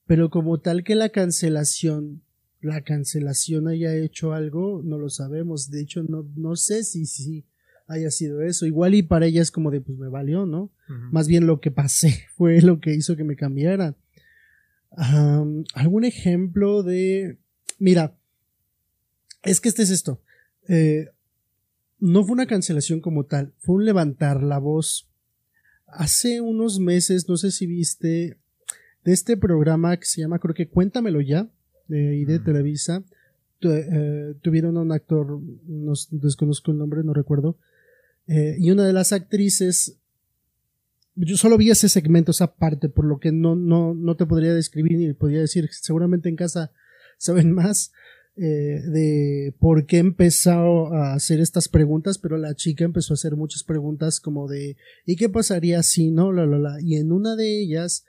Pero 0.05 0.29
como 0.29 0.59
tal 0.59 0.83
que 0.83 0.93
la 0.93 1.09
cancelación, 1.09 2.21
la 2.61 2.81
cancelación 2.81 3.67
haya 3.67 3.95
hecho 3.95 4.33
algo, 4.33 4.83
no 4.85 4.99
lo 4.99 5.09
sabemos. 5.09 5.71
De 5.71 5.81
hecho, 5.81 6.03
no, 6.03 6.29
no 6.35 6.55
sé 6.55 6.83
si, 6.83 7.07
si 7.07 7.45
haya 7.87 8.11
sido 8.11 8.41
eso. 8.41 8.67
Igual 8.67 8.93
y 8.93 9.01
para 9.01 9.25
ella 9.25 9.41
es 9.41 9.49
como 9.49 9.71
de, 9.71 9.81
pues 9.81 9.97
me 9.97 10.07
valió, 10.07 10.45
¿no? 10.45 10.71
Más 11.11 11.27
bien 11.27 11.47
lo 11.47 11.59
que 11.59 11.71
pasé 11.71 12.25
fue 12.35 12.61
lo 12.61 12.79
que 12.79 12.93
hizo 12.93 13.15
que 13.15 13.23
me 13.23 13.35
cambiara. 13.35 13.95
Am, 14.91 15.63
¿Algún 15.73 16.05
ejemplo 16.05 16.83
de... 16.83 17.39
Mira, 17.79 18.15
es 19.43 19.59
que 19.59 19.69
este 19.69 19.83
es 19.83 19.89
esto. 19.89 20.21
Eh, 20.67 21.09
no 21.99 22.23
fue 22.23 22.33
una 22.33 22.45
cancelación 22.47 22.99
como 23.01 23.25
tal, 23.25 23.53
fue 23.59 23.75
un 23.75 23.85
levantar 23.85 24.43
la 24.43 24.57
voz. 24.59 25.09
Hace 25.87 26.41
unos 26.41 26.79
meses, 26.79 27.27
no 27.29 27.37
sé 27.37 27.51
si 27.51 27.67
viste, 27.67 28.37
de 29.03 29.13
este 29.13 29.37
programa 29.37 29.95
que 29.97 30.05
se 30.05 30.21
llama, 30.21 30.39
creo 30.39 30.53
que 30.55 30.67
Cuéntamelo 30.67 31.21
ya, 31.21 31.47
de, 31.87 32.25
de. 32.25 32.39
Televisa, 32.39 33.03
tu- 33.59 33.69
eh, 33.71 34.35
tuvieron 34.41 34.77
a 34.77 34.81
un 34.81 34.91
actor, 34.91 35.39
no 35.67 35.93
desconozco 36.11 36.71
el 36.71 36.77
nombre, 36.79 37.03
no 37.03 37.13
recuerdo, 37.13 37.57
eh, 38.27 38.55
y 38.59 38.71
una 38.71 38.85
de 38.85 38.93
las 38.93 39.13
actrices 39.13 39.97
yo 41.17 41.37
solo 41.37 41.57
vi 41.57 41.69
ese 41.69 41.87
segmento, 41.87 42.31
esa 42.31 42.55
parte, 42.55 42.89
por 42.89 43.05
lo 43.05 43.19
que 43.19 43.31
no, 43.31 43.55
no, 43.55 43.93
no 43.93 44.15
te 44.17 44.25
podría 44.25 44.53
describir 44.53 44.97
ni 44.97 45.13
podría 45.13 45.39
decir, 45.39 45.69
seguramente 45.71 46.27
en 46.27 46.35
casa 46.35 46.71
saben 47.17 47.51
más 47.53 47.93
eh, 48.37 48.81
de 48.85 49.55
por 49.59 49.85
qué 49.85 49.99
empezó 49.99 50.93
a 50.93 51.13
hacer 51.13 51.39
estas 51.39 51.69
preguntas, 51.69 52.17
pero 52.17 52.37
la 52.37 52.53
chica 52.53 52.83
empezó 52.83 53.13
a 53.13 53.15
hacer 53.15 53.37
muchas 53.37 53.63
preguntas 53.63 54.19
como 54.19 54.49
de 54.49 54.75
¿y 55.05 55.15
qué 55.15 55.29
pasaría 55.29 55.81
si 55.83 56.11
no? 56.11 56.33
La, 56.33 56.45
la, 56.45 56.59
la. 56.59 56.81
Y 56.81 56.95
en 56.95 57.13
una 57.13 57.37
de 57.37 57.61
ellas 57.61 58.05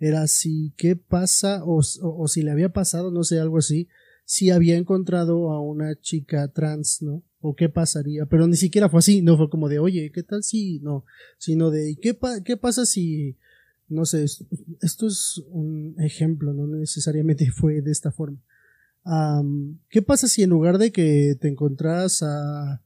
era 0.00 0.26
si 0.26 0.72
qué 0.76 0.96
pasa 0.96 1.64
o, 1.64 1.80
o, 2.02 2.28
si 2.28 2.42
le 2.42 2.50
había 2.50 2.72
pasado, 2.72 3.10
no 3.10 3.22
sé, 3.24 3.38
algo 3.38 3.58
así, 3.58 3.88
si 4.24 4.50
había 4.50 4.76
encontrado 4.76 5.52
a 5.52 5.60
una 5.60 5.98
chica 6.00 6.48
trans, 6.48 7.02
¿no? 7.02 7.22
O 7.40 7.54
qué 7.54 7.68
pasaría, 7.68 8.26
pero 8.26 8.48
ni 8.48 8.56
siquiera 8.56 8.88
fue 8.88 8.98
así, 8.98 9.22
no 9.22 9.36
fue 9.36 9.48
como 9.48 9.68
de, 9.68 9.78
oye, 9.78 10.10
¿qué 10.12 10.24
tal 10.24 10.42
si 10.42 10.80
no? 10.80 11.04
Sino 11.38 11.70
de, 11.70 11.96
¿qué, 12.02 12.18
qué 12.44 12.56
pasa 12.56 12.84
si, 12.84 13.36
no 13.88 14.04
sé, 14.04 14.24
esto 14.82 15.06
es 15.06 15.40
un 15.50 15.94
ejemplo, 16.00 16.52
no 16.52 16.66
necesariamente 16.66 17.48
fue 17.52 17.80
de 17.80 17.92
esta 17.92 18.10
forma. 18.10 18.42
Um, 19.08 19.78
¿Qué 19.88 20.02
pasa 20.02 20.28
si 20.28 20.42
en 20.42 20.50
lugar 20.50 20.76
de 20.76 20.92
que 20.92 21.34
te 21.40 21.48
encontraras 21.48 22.22
a, 22.22 22.82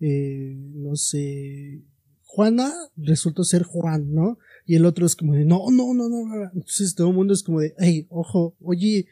eh, 0.00 0.56
no 0.56 0.96
sé, 0.96 1.82
Juana, 2.22 2.72
resultó 2.96 3.44
ser 3.44 3.62
Juan, 3.62 4.14
¿no? 4.14 4.38
Y 4.64 4.76
el 4.76 4.86
otro 4.86 5.04
es 5.04 5.14
como 5.14 5.34
de, 5.34 5.44
no, 5.44 5.66
no, 5.70 5.92
no, 5.92 6.08
no, 6.08 6.24
no. 6.24 6.44
Entonces 6.54 6.94
todo 6.94 7.10
el 7.10 7.14
mundo 7.14 7.34
es 7.34 7.42
como 7.42 7.60
de, 7.60 7.74
hey, 7.78 8.06
ojo, 8.08 8.56
oye, 8.62 9.06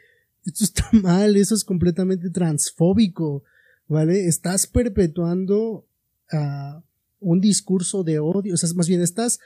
esto 0.46 0.64
está 0.64 0.88
mal, 0.92 1.36
eso 1.36 1.54
es 1.54 1.64
completamente 1.64 2.30
transfóbico, 2.30 3.42
¿vale? 3.86 4.26
Estás 4.26 4.66
perpetuando 4.66 5.86
uh, 6.32 6.80
un 7.20 7.40
discurso 7.42 8.04
de 8.04 8.20
odio, 8.20 8.54
o 8.54 8.56
sea, 8.56 8.70
más 8.74 8.88
bien 8.88 9.02
estás 9.02 9.38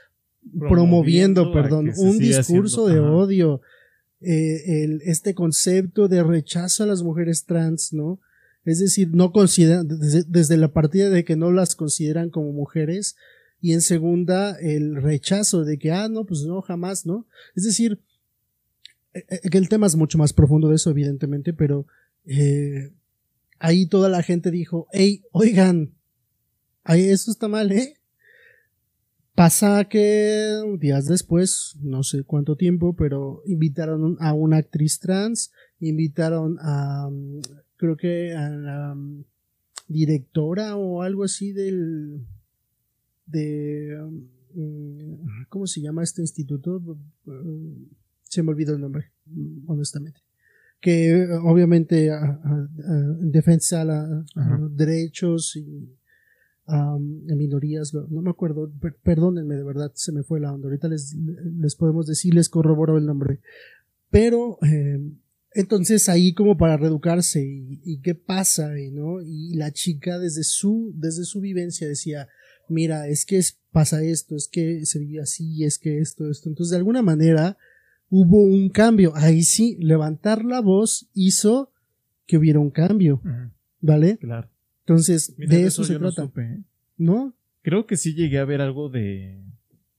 promoviendo, 0.56 1.50
promoviendo 1.50 1.52
perdón, 1.52 1.92
un 1.96 2.18
discurso 2.18 2.86
haciendo, 2.86 3.02
de 3.02 3.08
ajá. 3.08 3.10
odio 3.10 3.60
eh, 4.20 4.82
el, 4.84 5.02
este 5.04 5.34
concepto 5.34 6.08
de 6.08 6.22
rechazo 6.22 6.82
a 6.82 6.86
las 6.86 7.02
mujeres 7.02 7.44
trans, 7.44 7.92
¿no? 7.92 8.20
Es 8.64 8.80
decir, 8.80 9.08
no 9.12 9.32
consideran, 9.32 9.88
desde, 9.88 10.56
la 10.56 10.72
partida 10.72 11.08
de 11.08 11.24
que 11.24 11.36
no 11.36 11.52
las 11.52 11.74
consideran 11.74 12.28
como 12.28 12.52
mujeres, 12.52 13.16
y 13.60 13.72
en 13.72 13.80
segunda, 13.80 14.58
el 14.60 14.96
rechazo 14.96 15.64
de 15.64 15.78
que, 15.78 15.90
ah, 15.90 16.08
no, 16.08 16.26
pues 16.26 16.42
no, 16.42 16.60
jamás, 16.60 17.06
¿no? 17.06 17.26
Es 17.56 17.64
decir, 17.64 18.00
eh, 19.14 19.24
eh, 19.30 19.50
que 19.50 19.58
el 19.58 19.68
tema 19.68 19.86
es 19.86 19.96
mucho 19.96 20.18
más 20.18 20.32
profundo 20.32 20.68
de 20.68 20.76
eso, 20.76 20.90
evidentemente, 20.90 21.52
pero 21.52 21.86
eh, 22.24 22.92
ahí 23.58 23.86
toda 23.86 24.08
la 24.08 24.22
gente 24.22 24.50
dijo, 24.50 24.86
hey, 24.92 25.22
oigan, 25.32 25.94
ahí 26.84 27.08
eso 27.08 27.30
está 27.30 27.48
mal, 27.48 27.72
¿eh? 27.72 27.97
Pasa 29.38 29.84
que 29.84 30.60
días 30.80 31.06
después, 31.06 31.76
no 31.80 32.02
sé 32.02 32.24
cuánto 32.24 32.56
tiempo, 32.56 32.96
pero 32.96 33.40
invitaron 33.46 34.16
a 34.18 34.32
una 34.32 34.56
actriz 34.56 34.98
trans, 34.98 35.52
invitaron 35.78 36.58
a, 36.60 37.08
creo 37.76 37.96
que 37.96 38.34
a 38.34 38.50
la 38.50 38.96
directora 39.86 40.74
o 40.74 41.02
algo 41.02 41.22
así 41.22 41.52
del, 41.52 42.26
de, 43.26 43.96
¿cómo 45.48 45.68
se 45.68 45.82
llama 45.82 46.02
este 46.02 46.20
instituto? 46.20 46.98
Se 48.24 48.42
me 48.42 48.50
olvidó 48.50 48.74
el 48.74 48.80
nombre, 48.80 49.12
honestamente. 49.68 50.18
Que 50.80 51.28
obviamente 51.44 52.10
a, 52.10 52.24
a, 52.24 52.68
defensa 53.20 53.82
a, 53.82 53.84
la, 53.84 54.24
los 54.58 54.76
derechos 54.76 55.54
y 55.54 55.96
um, 56.68 57.24
minorías, 57.36 57.92
no 57.94 58.22
me 58.22 58.30
acuerdo, 58.30 58.70
per, 58.80 58.96
perdónenme, 59.02 59.56
de 59.56 59.64
verdad 59.64 59.92
se 59.94 60.12
me 60.12 60.22
fue 60.22 60.40
la 60.40 60.52
onda. 60.52 60.68
Ahorita 60.68 60.88
les, 60.88 61.14
les 61.14 61.74
podemos 61.74 62.06
decir, 62.06 62.34
les 62.34 62.48
corroboro 62.48 62.98
el 62.98 63.06
nombre. 63.06 63.40
Pero, 64.10 64.58
eh, 64.62 65.00
entonces 65.52 66.08
ahí 66.08 66.34
como 66.34 66.56
para 66.56 66.76
reeducarse 66.76 67.44
y, 67.44 67.80
y, 67.84 68.00
qué 68.00 68.14
pasa, 68.14 68.78
y, 68.78 68.90
¿no? 68.90 69.20
Y 69.20 69.54
la 69.54 69.72
chica 69.72 70.18
desde 70.18 70.44
su, 70.44 70.92
desde 70.94 71.24
su 71.24 71.40
vivencia 71.40 71.88
decía, 71.88 72.28
mira, 72.68 73.08
es 73.08 73.24
que 73.24 73.38
es, 73.38 73.58
pasa 73.72 74.02
esto, 74.02 74.36
es 74.36 74.48
que 74.48 74.84
se 74.86 74.98
vive 74.98 75.20
así, 75.20 75.64
es 75.64 75.78
que 75.78 75.98
esto, 75.98 76.30
esto. 76.30 76.48
Entonces 76.48 76.70
de 76.70 76.78
alguna 76.78 77.02
manera 77.02 77.56
hubo 78.10 78.42
un 78.42 78.68
cambio. 78.68 79.12
Ahí 79.14 79.42
sí, 79.42 79.76
levantar 79.80 80.44
la 80.44 80.60
voz 80.60 81.08
hizo 81.14 81.72
que 82.26 82.38
hubiera 82.38 82.60
un 82.60 82.70
cambio. 82.70 83.20
Uh 83.24 83.28
-huh. 83.28 83.52
¿Vale? 83.80 84.18
Claro. 84.18 84.50
Entonces, 84.88 85.34
Mira, 85.36 85.54
de 85.54 85.66
eso, 85.66 85.82
eso 85.82 85.92
se 85.92 85.98
trata. 85.98 86.22
No, 86.22 86.28
supe, 86.28 86.42
¿eh? 86.42 86.62
¿No? 86.96 87.34
Creo 87.60 87.86
que 87.86 87.98
sí 87.98 88.14
llegué 88.14 88.38
a 88.38 88.46
ver 88.46 88.62
algo 88.62 88.88
de 88.88 89.44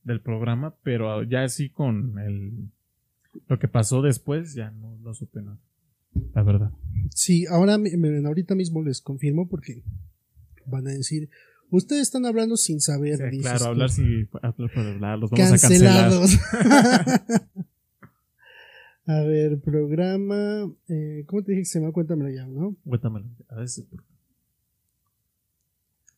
del 0.03 0.21
programa, 0.21 0.75
pero 0.81 1.21
ya 1.21 1.43
así 1.43 1.69
con 1.69 2.17
el 2.17 2.71
lo 3.47 3.59
que 3.59 3.67
pasó 3.67 4.01
después 4.01 4.55
ya 4.55 4.71
no, 4.71 4.97
no 4.97 5.13
supe 5.13 5.43
nada. 5.43 5.59
La 6.33 6.41
verdad. 6.41 6.71
Sí, 7.11 7.45
ahora 7.45 7.77
ahorita 8.25 8.55
mismo 8.55 8.81
les 8.81 9.01
confirmo 9.01 9.47
porque 9.47 9.83
van 10.65 10.87
a 10.87 10.91
decir, 10.91 11.29
ustedes 11.69 12.01
están 12.01 12.25
hablando 12.25 12.57
sin 12.57 12.81
saber. 12.81 13.17
Sí, 13.17 13.23
dices, 13.37 13.41
claro, 13.41 13.65
hablar 13.65 13.89
sin 13.91 14.27
hablar 14.41 14.71
por 14.73 14.85
hablar, 14.87 15.19
los 15.19 15.29
vamos 15.29 15.49
cancelados. 15.61 16.35
a 16.35 16.57
cancelar. 16.57 17.51
a 19.05 19.21
ver, 19.21 19.59
programa, 19.59 20.73
eh, 20.87 21.23
¿cómo 21.27 21.43
te 21.43 21.51
dije 21.51 21.61
que 21.61 21.65
se 21.65 21.79
llama? 21.79 21.93
Cuéntamelo 21.93 22.31
ya, 22.31 22.47
¿no? 22.47 22.75
Cuéntamelo. 22.83 23.27
A 23.49 23.55
veces 23.57 23.85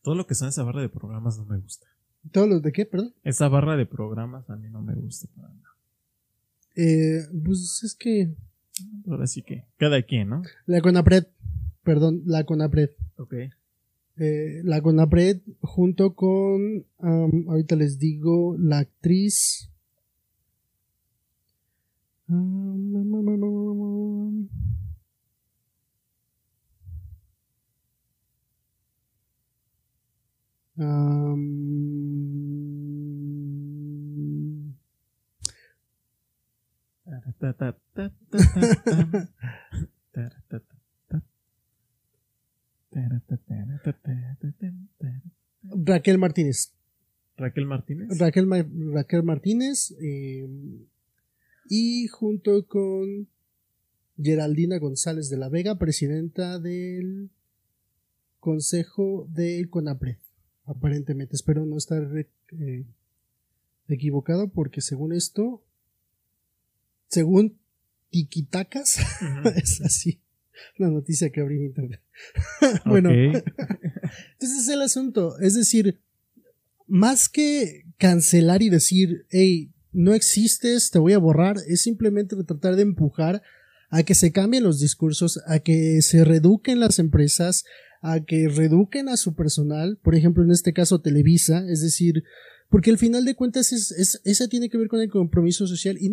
todo 0.02 0.14
lo 0.14 0.26
que 0.26 0.34
son 0.34 0.48
esa 0.48 0.62
barra 0.62 0.82
de 0.82 0.88
programas 0.88 1.38
no 1.38 1.44
me 1.44 1.58
gusta. 1.58 1.86
¿Todo 2.30 2.46
lo 2.46 2.60
de 2.60 2.72
qué, 2.72 2.86
perdón? 2.86 3.14
Esa 3.24 3.48
barra 3.48 3.76
de 3.76 3.86
programas 3.86 4.48
a 4.50 4.56
mí 4.56 4.68
no 4.68 4.82
me 4.82 4.94
gusta 4.94 5.28
para 5.34 5.48
nada. 5.48 5.62
Eh, 6.76 7.22
pues 7.44 7.82
es 7.82 7.94
que. 7.94 8.34
Ahora 9.08 9.26
sí 9.26 9.42
que. 9.42 9.64
Cada 9.76 10.02
quien, 10.02 10.28
¿no? 10.28 10.42
La 10.66 10.80
Conapred. 10.80 11.26
Perdón, 11.82 12.22
la 12.26 12.44
Conapred. 12.44 12.90
Ok. 13.16 13.34
Eh, 14.16 14.60
la 14.64 14.80
Conapred 14.80 15.40
junto 15.60 16.14
con. 16.14 16.86
Um, 16.98 17.48
ahorita 17.48 17.76
les 17.76 17.98
digo, 17.98 18.56
la 18.58 18.78
actriz. 18.78 19.68
Um, 22.28 22.92
Um... 30.78 32.32
Raquel 45.84 46.18
Martínez. 46.18 46.72
Raquel 47.36 47.66
Martínez. 47.66 48.18
Raquel, 48.18 48.46
Ma 48.46 48.64
Raquel 48.92 49.22
Martínez. 49.22 49.94
Eh, 50.00 50.48
y 51.68 52.06
junto 52.08 52.66
con 52.66 53.28
Geraldina 54.16 54.78
González 54.78 55.28
de 55.28 55.36
la 55.36 55.48
Vega, 55.48 55.78
presidenta 55.78 56.58
del 56.58 57.30
Consejo 58.40 59.26
del 59.30 59.68
CONAPRED 59.68 60.21
aparentemente. 60.64 61.36
Espero 61.36 61.64
no 61.66 61.76
estar 61.76 62.02
eh, 62.16 62.84
equivocado 63.88 64.48
porque 64.48 64.80
según 64.80 65.12
esto, 65.12 65.62
según 67.08 67.58
Tikitacas, 68.10 68.98
uh 68.98 69.24
-huh. 69.24 69.56
es 69.56 69.80
así. 69.80 70.20
La 70.76 70.88
noticia 70.88 71.30
que 71.30 71.40
abrí 71.40 71.56
en 71.56 71.64
internet. 71.64 72.00
bueno, 72.84 73.10
entonces 73.12 73.42
es 74.40 74.68
el 74.68 74.82
asunto. 74.82 75.38
Es 75.40 75.54
decir, 75.54 76.00
más 76.86 77.28
que 77.28 77.84
cancelar 77.96 78.62
y 78.62 78.68
decir, 78.68 79.26
hey, 79.30 79.72
no 79.92 80.14
existes, 80.14 80.90
te 80.90 80.98
voy 80.98 81.12
a 81.12 81.18
borrar, 81.18 81.56
es 81.66 81.82
simplemente 81.82 82.36
tratar 82.44 82.76
de 82.76 82.82
empujar 82.82 83.42
a 83.90 84.02
que 84.02 84.14
se 84.14 84.32
cambien 84.32 84.64
los 84.64 84.80
discursos, 84.80 85.40
a 85.46 85.58
que 85.58 86.00
se 86.02 86.24
reduquen 86.24 86.80
las 86.80 86.98
empresas, 86.98 87.64
a 88.02 88.20
que 88.24 88.48
reduquen 88.48 89.08
a 89.08 89.16
su 89.16 89.34
personal, 89.34 89.96
por 90.02 90.14
ejemplo, 90.14 90.42
en 90.42 90.50
este 90.50 90.72
caso 90.72 91.00
Televisa, 91.00 91.64
es 91.68 91.80
decir, 91.80 92.24
porque 92.68 92.90
al 92.90 92.98
final 92.98 93.24
de 93.24 93.36
cuentas 93.36 93.72
es, 93.72 93.92
es, 93.92 94.20
esa 94.24 94.48
tiene 94.48 94.68
que 94.68 94.76
ver 94.76 94.88
con 94.88 95.00
el 95.00 95.08
compromiso 95.08 95.66
social 95.66 95.96
y, 96.00 96.12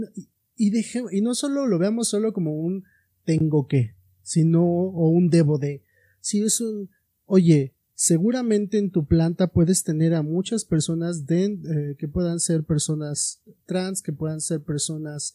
y, 0.55 0.71
y 1.11 1.21
no 1.21 1.33
solo 1.33 1.67
lo 1.67 1.79
veamos 1.79 2.07
solo 2.07 2.31
como 2.31 2.53
un 2.53 2.83
tengo 3.25 3.67
que, 3.67 3.95
sino, 4.21 4.63
o 4.63 5.09
un 5.09 5.29
debo 5.29 5.57
de, 5.57 5.83
si 6.21 6.43
es 6.43 6.61
un, 6.61 6.89
oye, 7.25 7.73
seguramente 7.95 8.77
en 8.77 8.91
tu 8.91 9.05
planta 9.05 9.47
puedes 9.47 9.83
tener 9.83 10.13
a 10.13 10.21
muchas 10.21 10.65
personas 10.65 11.23
eh, 11.27 11.95
que 11.97 12.07
puedan 12.07 12.39
ser 12.39 12.63
personas 12.63 13.41
trans, 13.65 14.01
que 14.01 14.13
puedan 14.13 14.41
ser 14.41 14.61
personas 14.61 15.33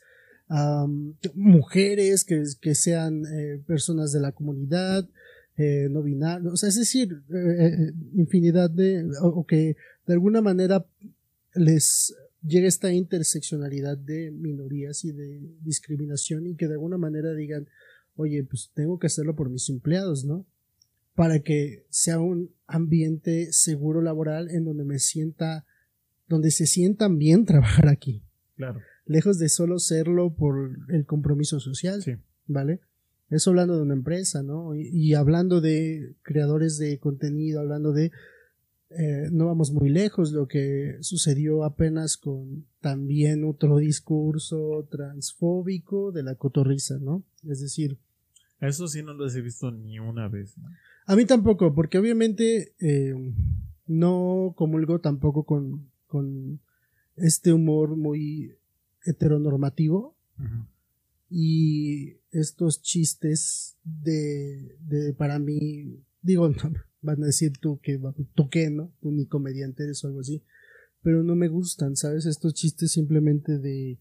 mujeres, 1.35 2.25
que, 2.25 2.43
que 2.61 2.75
sean 2.75 3.25
eh, 3.27 3.62
personas 3.67 4.12
de 4.12 4.21
la 4.21 4.33
comunidad, 4.33 5.09
eh, 5.57 5.88
no 5.90 6.03
binario, 6.03 6.53
o 6.53 6.57
sea, 6.57 6.69
es 6.69 6.77
decir, 6.77 7.23
eh, 7.33 7.93
infinidad 8.14 8.71
de, 8.71 9.05
o, 9.23 9.29
o, 9.29 9.47
que 9.47 9.77
de 10.07 10.12
alguna 10.12 10.40
manera 10.40 10.85
les 11.55 12.14
llega 12.43 12.69
esta 12.69 12.93
interseccionalidad 12.93 13.97
de 13.97 14.31
minorías 14.33 15.05
y 15.05 15.12
de 15.12 15.40
discriminación 15.62 16.47
y 16.47 16.57
que 16.57 16.67
de 16.67 16.75
alguna 16.75 16.99
manera 16.99 17.33
digan, 17.35 17.69
oye, 18.17 18.45
pues 18.45 18.71
tengo 18.75 18.99
que 18.99 19.07
hacerlo 19.07 19.35
por 19.37 19.51
mis 19.51 19.69
empleados, 19.71 20.25
¿no? 20.25 20.47
Para 21.14 21.40
que 21.40 21.87
sea 21.88 22.19
un 22.21 22.51
ambiente 22.67 23.53
seguro 23.53 24.03
laboral 24.03 24.51
en 24.51 24.64
donde 24.64 24.85
me 24.85 24.99
sienta, 24.99 25.64
donde 26.29 26.51
se 26.51 26.67
sientan 26.67 27.19
bien 27.19 27.45
trabajar 27.47 27.88
aquí. 27.88 28.23
Claro. 28.57 28.81
Lejos 29.07 29.38
de 29.38 29.49
solo 29.49 29.79
serlo 29.79 30.35
por 30.35 30.79
el 30.88 31.05
compromiso 31.07 31.61
social, 31.61 32.03
Sí. 32.03 32.12
¿vale? 32.47 32.81
Eso 33.35 33.51
hablando 33.51 33.77
de 33.77 33.83
una 33.83 33.94
empresa, 33.94 34.42
¿no? 34.42 34.75
Y, 34.75 34.88
y 34.88 35.14
hablando 35.14 35.61
de 35.61 36.14
creadores 36.23 36.79
de 36.79 36.99
contenido, 36.99 37.61
hablando 37.61 37.92
de 37.92 38.12
eh, 38.97 39.29
no 39.33 39.47
vamos 39.47 39.73
muy 39.73 39.88
lejos, 39.88 40.31
lo 40.31 40.47
que 40.47 40.99
sucedió 41.01 41.64
apenas 41.64 42.16
con 42.16 42.66
también 42.81 43.44
otro 43.44 43.79
discurso 43.79 44.87
transfóbico 44.88 46.12
de 46.12 46.23
la 46.23 46.37
cotorriza, 46.37 46.99
¿no? 47.01 47.25
Es 47.49 47.61
decir, 47.61 47.99
Eso 48.61 48.87
sí 48.87 49.03
no 49.03 49.14
los 49.14 49.35
he 49.35 49.40
visto 49.40 49.73
ni 49.73 49.99
una 49.99 50.29
vez. 50.29 50.57
¿no? 50.59 50.68
a 51.07 51.16
mí 51.16 51.25
tampoco, 51.27 51.75
porque 51.75 51.99
obviamente 51.99 52.75
eh, 52.79 53.14
no 53.87 54.55
comulgo 54.57 55.01
tampoco 55.01 55.44
con, 55.44 55.90
con 56.07 56.61
este 57.16 57.53
humor 57.53 57.97
muy 57.97 58.57
heteronormativo. 59.05 60.16
Y 61.37 62.20
estos 62.31 62.81
chistes 62.81 63.77
de, 63.83 64.77
de 64.87 65.12
para 65.14 65.40
mí, 65.40 66.01
digo, 66.23 66.49
no, 66.49 66.73
van 67.01 67.25
a 67.25 67.27
decir 67.27 67.59
tú 67.59 67.81
que 67.83 67.99
tú 68.37 68.49
qué, 68.49 68.70
¿no? 68.70 68.92
Tú 69.01 69.11
ni 69.11 69.27
comediante 69.27 69.83
eres 69.83 70.05
o 70.05 70.07
algo 70.07 70.20
así, 70.20 70.44
pero 71.03 71.25
no 71.25 71.35
me 71.35 71.49
gustan, 71.49 71.97
¿sabes? 71.97 72.25
Estos 72.27 72.55
chistes 72.55 72.92
simplemente 72.92 73.59
de 73.59 73.99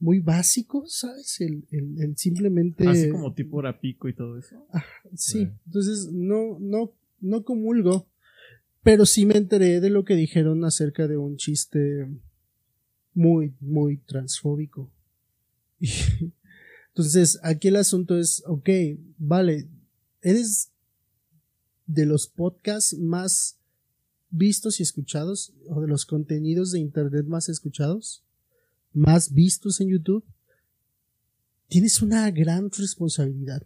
muy 0.00 0.20
básicos, 0.20 1.00
¿sabes? 1.00 1.38
El, 1.42 1.66
el, 1.70 2.00
el 2.00 2.16
simplemente 2.16 2.88
Así 2.88 3.10
como 3.10 3.34
tipo 3.34 3.58
hora 3.58 3.78
pico 3.78 4.08
y 4.08 4.14
todo 4.14 4.38
eso. 4.38 4.56
Sí, 5.14 5.40
Bueno. 5.40 5.60
entonces 5.66 6.08
no, 6.14 6.58
no, 6.60 6.94
no 7.20 7.44
comulgo, 7.44 8.08
pero 8.82 9.04
sí 9.04 9.26
me 9.26 9.36
enteré 9.36 9.80
de 9.80 9.90
lo 9.90 10.06
que 10.06 10.16
dijeron 10.16 10.64
acerca 10.64 11.08
de 11.08 11.18
un 11.18 11.36
chiste 11.36 12.08
muy, 13.12 13.54
muy 13.60 13.98
transfóbico. 13.98 14.90
Y, 15.80 15.88
entonces, 16.98 17.38
aquí 17.44 17.68
el 17.68 17.76
asunto 17.76 18.18
es, 18.18 18.42
ok, 18.46 18.68
vale, 19.18 19.68
eres 20.20 20.70
de 21.86 22.06
los 22.06 22.26
podcasts 22.26 22.98
más 22.98 23.56
vistos 24.30 24.80
y 24.80 24.82
escuchados, 24.82 25.52
o 25.68 25.80
de 25.80 25.86
los 25.86 26.04
contenidos 26.04 26.72
de 26.72 26.80
internet 26.80 27.24
más 27.26 27.48
escuchados, 27.48 28.24
más 28.92 29.32
vistos 29.32 29.80
en 29.80 29.90
YouTube, 29.90 30.24
tienes 31.68 32.02
una 32.02 32.28
gran 32.32 32.68
responsabilidad. 32.70 33.62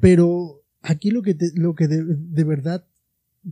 Pero 0.00 0.62
aquí 0.82 1.10
lo 1.10 1.22
que, 1.22 1.34
te- 1.34 1.52
lo 1.54 1.74
que 1.74 1.88
de, 1.88 2.04
de 2.06 2.44
verdad, 2.44 2.86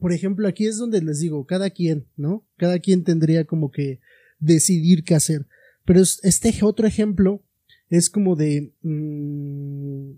por 0.00 0.12
ejemplo, 0.12 0.46
aquí 0.46 0.66
es 0.66 0.78
donde 0.78 1.02
les 1.02 1.18
digo, 1.18 1.46
cada 1.46 1.70
quien, 1.70 2.06
¿no? 2.16 2.46
Cada 2.56 2.78
quien 2.78 3.02
tendría 3.02 3.44
como 3.44 3.72
que 3.72 3.98
decidir 4.38 5.02
qué 5.02 5.16
hacer. 5.16 5.46
Pero 5.86 6.00
es- 6.00 6.20
este 6.22 6.52
otro 6.62 6.86
ejemplo 6.86 7.42
es 7.88 8.10
como 8.10 8.36
de, 8.36 8.72
mm, 8.82 10.10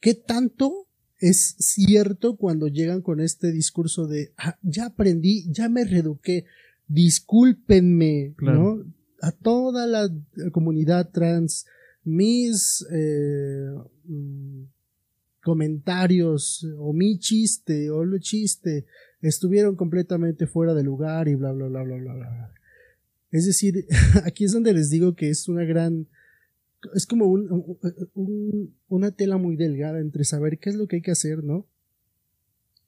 ¿qué 0.00 0.14
tanto 0.14 0.86
es 1.20 1.56
cierto 1.58 2.36
cuando 2.36 2.68
llegan 2.68 3.00
con 3.02 3.20
este 3.20 3.50
discurso 3.50 4.06
de, 4.06 4.32
"Ah, 4.36 4.56
ya 4.62 4.86
aprendí, 4.86 5.50
ya 5.50 5.68
me 5.68 5.84
reeduqué, 5.84 6.44
discúlpenme, 6.86 8.34
Claro. 8.36 8.58
¿no? 8.84 8.92
A 9.20 9.32
toda 9.32 9.86
la 9.86 10.08
comunidad 10.52 11.10
trans, 11.10 11.66
mis 12.04 12.86
eh, 12.92 13.66
mm, 14.04 14.62
comentarios 15.42 16.66
o 16.78 16.92
mi 16.92 17.18
chiste 17.18 17.90
o 17.90 18.04
lo 18.04 18.18
chiste 18.18 18.86
estuvieron 19.20 19.74
completamente 19.76 20.46
fuera 20.46 20.74
de 20.74 20.84
lugar 20.84 21.26
y 21.28 21.34
bla 21.34 21.52
bla 21.52 21.66
bla 21.68 21.82
bla 21.82 21.96
bla 21.96 22.14
bla. 22.14 22.52
Es 23.30 23.46
decir, 23.46 23.86
aquí 24.24 24.44
es 24.44 24.52
donde 24.52 24.72
les 24.72 24.90
digo 24.90 25.14
que 25.14 25.28
es 25.30 25.48
una 25.48 25.64
gran 25.64 26.06
es 26.94 27.06
como 27.06 27.26
un, 27.26 27.50
un- 27.50 27.78
un- 28.14 28.74
una 28.88 29.10
tela 29.10 29.36
muy 29.36 29.56
delgada 29.56 29.98
entre 29.98 30.22
saber 30.24 30.58
qué 30.60 30.70
es 30.70 30.76
lo 30.76 30.86
que 30.86 30.96
hay 30.96 31.02
que 31.02 31.10
hacer, 31.10 31.42
¿no? 31.42 31.66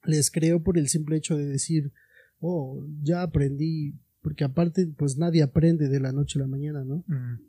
Les 0.05 0.31
creo 0.31 0.63
por 0.63 0.77
el 0.77 0.87
simple 0.87 1.17
hecho 1.17 1.35
de 1.35 1.45
decir, 1.45 1.91
oh, 2.39 2.85
ya 3.03 3.21
aprendí, 3.21 3.93
porque 4.21 4.45
aparte, 4.45 4.87
pues 4.87 5.17
nadie 5.17 5.43
aprende 5.43 5.89
de 5.89 5.99
la 5.99 6.13
noche 6.13 6.39
a 6.39 6.43
la 6.43 6.47
mañana, 6.47 6.83
¿no? 6.85 7.03
Ujú. 7.07 7.43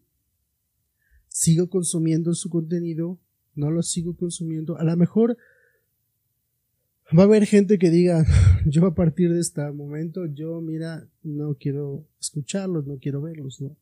sigo 1.29 1.71
consumiendo 1.71 2.35
su 2.35 2.51
contenido, 2.51 3.19
no 3.55 3.71
lo 3.71 3.83
sigo 3.83 4.17
consumiendo. 4.17 4.77
A 4.79 4.85
lo 4.85 4.97
mejor 4.97 5.39
va 7.17 7.23
a 7.23 7.27
haber 7.27 7.47
gente 7.47 7.79
que 7.79 7.91
diga, 7.91 8.25
yo 8.67 8.87
a 8.87 8.95
partir 8.95 9.33
de 9.33 9.41
este 9.41 9.71
momento, 9.73 10.27
yo 10.27 10.61
mira, 10.61 11.09
no 11.23 11.55
quiero 11.55 12.07
escucharlos, 12.21 12.87
no 12.87 12.99
quiero 12.99 13.21
verlos, 13.23 13.61
¿no? 13.61 13.77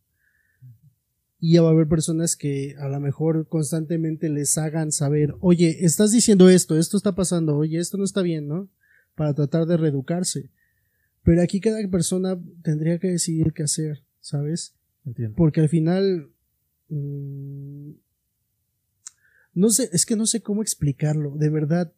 Y 1.43 1.55
ya 1.55 1.63
va 1.63 1.69
a 1.69 1.73
haber 1.73 1.89
personas 1.89 2.37
que 2.37 2.75
a 2.79 2.89
lo 2.89 3.01
mejor 3.01 3.49
constantemente 3.49 4.29
les 4.29 4.59
hagan 4.59 4.93
saber, 4.93 5.35
oye, 5.41 5.85
estás 5.85 6.13
diciendo 6.13 6.51
esto, 6.51 6.77
esto 6.79 6.99
está 6.99 7.15
pasando, 7.15 7.57
oye, 7.57 7.79
esto 7.79 7.97
no 7.97 8.05
está 8.05 8.21
bien, 8.21 8.47
¿no? 8.47 8.69
Para 9.15 9.33
tratar 9.33 9.67
de 9.67 9.79
reeducarse. 9.79 10.51
Pero 11.23 11.43
aquí 11.43 11.61
cada 11.61 11.87
persona 11.89 12.39
tendría 12.63 12.99
que 12.99 13.09
decidir 13.09 13.53
qué 13.55 13.63
hacer, 13.63 14.05
¿sabes? 14.21 14.75
Entiendo. 15.07 15.35
porque 15.35 15.63
al 15.63 15.71
final 15.71 16.31
mm, 16.91 17.93
no 19.55 19.71
sé, 19.71 19.89
es 19.93 20.07
que 20.07 20.17
no 20.17 20.27
sé 20.27 20.43
cómo 20.43 20.63
explicarlo, 20.63 21.37
de 21.37 21.51
verdad. 21.51 21.93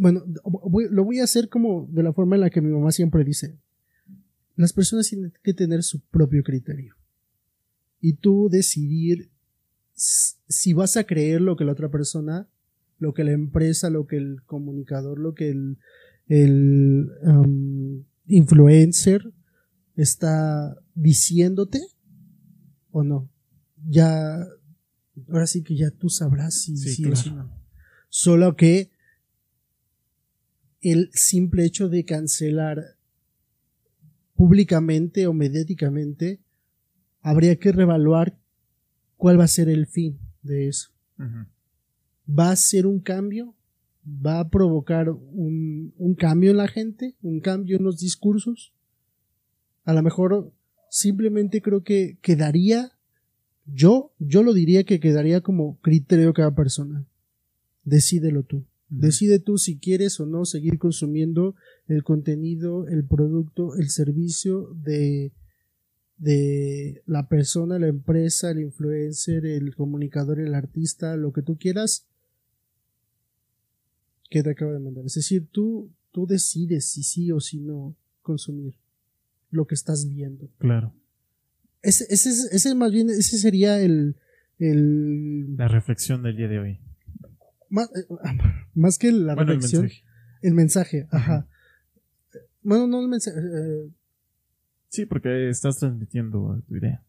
Bueno, 0.00 0.24
voy- 0.44 0.88
lo 0.90 1.04
voy 1.04 1.18
a 1.20 1.24
hacer 1.24 1.48
como 1.48 1.88
de 1.90 2.02
la 2.02 2.12
forma 2.12 2.36
en 2.36 2.42
la 2.42 2.50
que 2.50 2.60
mi 2.60 2.70
mamá 2.70 2.92
siempre 2.92 3.24
dice. 3.24 3.58
Las 4.56 4.72
personas 4.72 5.08
tienen 5.08 5.32
que 5.42 5.54
tener 5.54 5.82
su 5.82 6.00
propio 6.00 6.42
criterio. 6.42 6.94
Y 8.00 8.14
tú 8.14 8.48
decidir 8.50 9.30
si 9.94 10.72
vas 10.72 10.96
a 10.96 11.04
creer 11.04 11.40
lo 11.40 11.56
que 11.56 11.64
la 11.64 11.72
otra 11.72 11.90
persona, 11.90 12.48
lo 12.98 13.12
que 13.14 13.24
la 13.24 13.32
empresa, 13.32 13.90
lo 13.90 14.06
que 14.06 14.16
el 14.16 14.42
comunicador, 14.44 15.18
lo 15.18 15.34
que 15.34 15.50
el, 15.50 15.78
el 16.28 17.08
um, 17.24 18.04
influencer 18.26 19.32
está 19.96 20.76
diciéndote 20.94 21.80
o 22.90 23.02
no. 23.02 23.28
Ya, 23.88 24.38
ahora 25.28 25.46
sí 25.46 25.62
que 25.62 25.76
ya 25.76 25.90
tú 25.90 26.08
sabrás 26.08 26.54
si 26.62 26.76
Sí, 26.76 26.94
si 26.94 27.02
claro. 27.02 27.34
no. 27.36 27.62
Solo 28.08 28.56
que 28.56 28.90
el 30.82 31.10
simple 31.12 31.64
hecho 31.64 31.88
de 31.88 32.04
cancelar 32.04 32.96
públicamente 34.34 35.26
o 35.26 35.32
mediáticamente, 35.32 36.40
habría 37.20 37.56
que 37.56 37.70
revaluar 37.70 38.36
cuál 39.16 39.38
va 39.38 39.44
a 39.44 39.48
ser 39.48 39.68
el 39.68 39.86
fin 39.86 40.18
de 40.42 40.68
eso. 40.68 40.90
¿Va 42.28 42.50
a 42.50 42.56
ser 42.56 42.86
un 42.86 42.98
cambio? 42.98 43.54
¿Va 44.04 44.40
a 44.40 44.48
provocar 44.48 45.10
un, 45.10 45.94
un 45.96 46.14
cambio 46.16 46.50
en 46.50 46.56
la 46.56 46.66
gente? 46.66 47.14
¿Un 47.22 47.38
cambio 47.40 47.76
en 47.76 47.84
los 47.84 47.98
discursos? 47.98 48.72
A 49.84 49.92
lo 49.92 50.02
mejor 50.02 50.52
simplemente 50.90 51.62
creo 51.62 51.84
que 51.84 52.18
quedaría, 52.20 52.92
yo, 53.64 54.12
yo 54.18 54.42
lo 54.42 54.52
diría 54.52 54.82
que 54.82 54.98
quedaría 54.98 55.40
como 55.40 55.78
criterio 55.80 56.34
cada 56.34 56.54
persona. 56.54 57.06
Decídelo 57.84 58.42
tú. 58.42 58.64
Decide 58.94 59.38
tú 59.38 59.56
si 59.56 59.78
quieres 59.78 60.20
o 60.20 60.26
no 60.26 60.44
seguir 60.44 60.78
consumiendo 60.78 61.54
el 61.88 62.04
contenido, 62.04 62.86
el 62.88 63.04
producto, 63.04 63.74
el 63.76 63.88
servicio 63.88 64.68
de, 64.74 65.32
de 66.18 67.02
la 67.06 67.26
persona, 67.26 67.78
la 67.78 67.88
empresa, 67.88 68.50
el 68.50 68.60
influencer, 68.60 69.46
el 69.46 69.74
comunicador, 69.74 70.40
el 70.40 70.54
artista, 70.54 71.16
lo 71.16 71.32
que 71.32 71.40
tú 71.40 71.56
quieras 71.56 72.06
que 74.30 74.42
te 74.42 74.50
acaba 74.50 74.72
de 74.72 74.78
mandar. 74.80 75.04
Es 75.06 75.14
decir, 75.14 75.46
tú, 75.50 75.90
tú 76.10 76.26
decides 76.26 76.86
si 76.86 77.02
sí 77.02 77.30
o 77.32 77.40
si 77.40 77.60
no 77.60 77.96
consumir 78.22 78.74
lo 79.50 79.66
que 79.66 79.74
estás 79.74 80.06
viendo. 80.08 80.48
Claro. 80.58 80.94
Ese, 81.82 82.04
ese, 82.10 82.28
es- 82.30 82.48
ese 82.52 82.74
más 82.74 82.92
bien, 82.92 83.10
ese 83.10 83.38
sería 83.38 83.80
el, 83.80 84.16
el 84.58 85.56
La 85.56 85.68
reflexión 85.68 86.22
del 86.22 86.36
día 86.36 86.48
de 86.48 86.58
hoy. 86.58 86.78
Más, 87.72 87.88
eh, 87.96 88.06
más 88.74 88.98
que 88.98 89.10
la 89.12 89.34
bueno, 89.34 89.52
el 89.52 89.58
mensaje. 89.58 90.02
el 90.42 90.54
mensaje, 90.54 91.06
ajá. 91.10 91.48
Bueno, 92.62 92.86
no 92.86 93.00
el 93.00 93.08
mensaje, 93.08 93.38
eh, 93.40 93.90
Sí, 94.88 95.06
porque 95.06 95.48
estás 95.48 95.78
transmitiendo 95.78 96.62
tu 96.68 96.76
idea. 96.76 97.02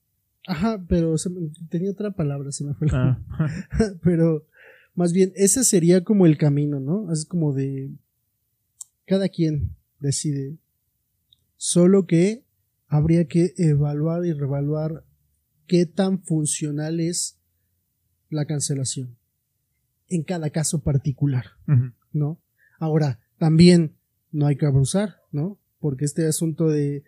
ajá, 0.47 0.84
pero 0.88 1.17
se 1.17 1.30
me- 1.30 1.49
tenía 1.69 1.91
otra 1.91 2.12
palabra, 2.12 2.52
se 2.52 2.63
me 2.63 2.73
fue. 2.73 2.88
la- 2.88 3.21
Ah, 3.30 3.47
pero 4.04 4.45
más 4.95 5.12
bien, 5.13 5.32
ese 5.36 5.63
sería 5.63 6.04
como 6.04 6.26
el 6.26 6.38
camino, 6.38 6.80
¿no? 6.80 7.12
Es 7.12 7.26
como 7.26 7.54
de 7.54 7.91
cada 9.06 9.28
quien 9.30 9.76
decide. 9.99 10.58
Solo 11.58 12.06
que 12.08 12.43
habría 12.88 13.26
que 13.28 13.54
evaluar 13.58 14.26
y 14.26 14.34
revaluar 14.34 15.04
qué 15.67 15.86
tan 15.86 16.21
funcional 16.23 16.99
es 16.99 17.38
la 18.30 18.45
cancelación 18.45 19.15
en 20.15 20.23
cada 20.23 20.49
caso 20.49 20.82
particular. 20.82 21.45
¿no? 22.12 22.39
Ahora, 22.80 23.19
también 23.38 23.95
no 24.32 24.47
hay 24.47 24.56
que 24.56 24.65
abusar, 24.65 25.17
¿no? 25.32 25.60
Porque 25.80 26.06
este 26.06 26.26
asunto 26.26 26.69
de 26.69 27.04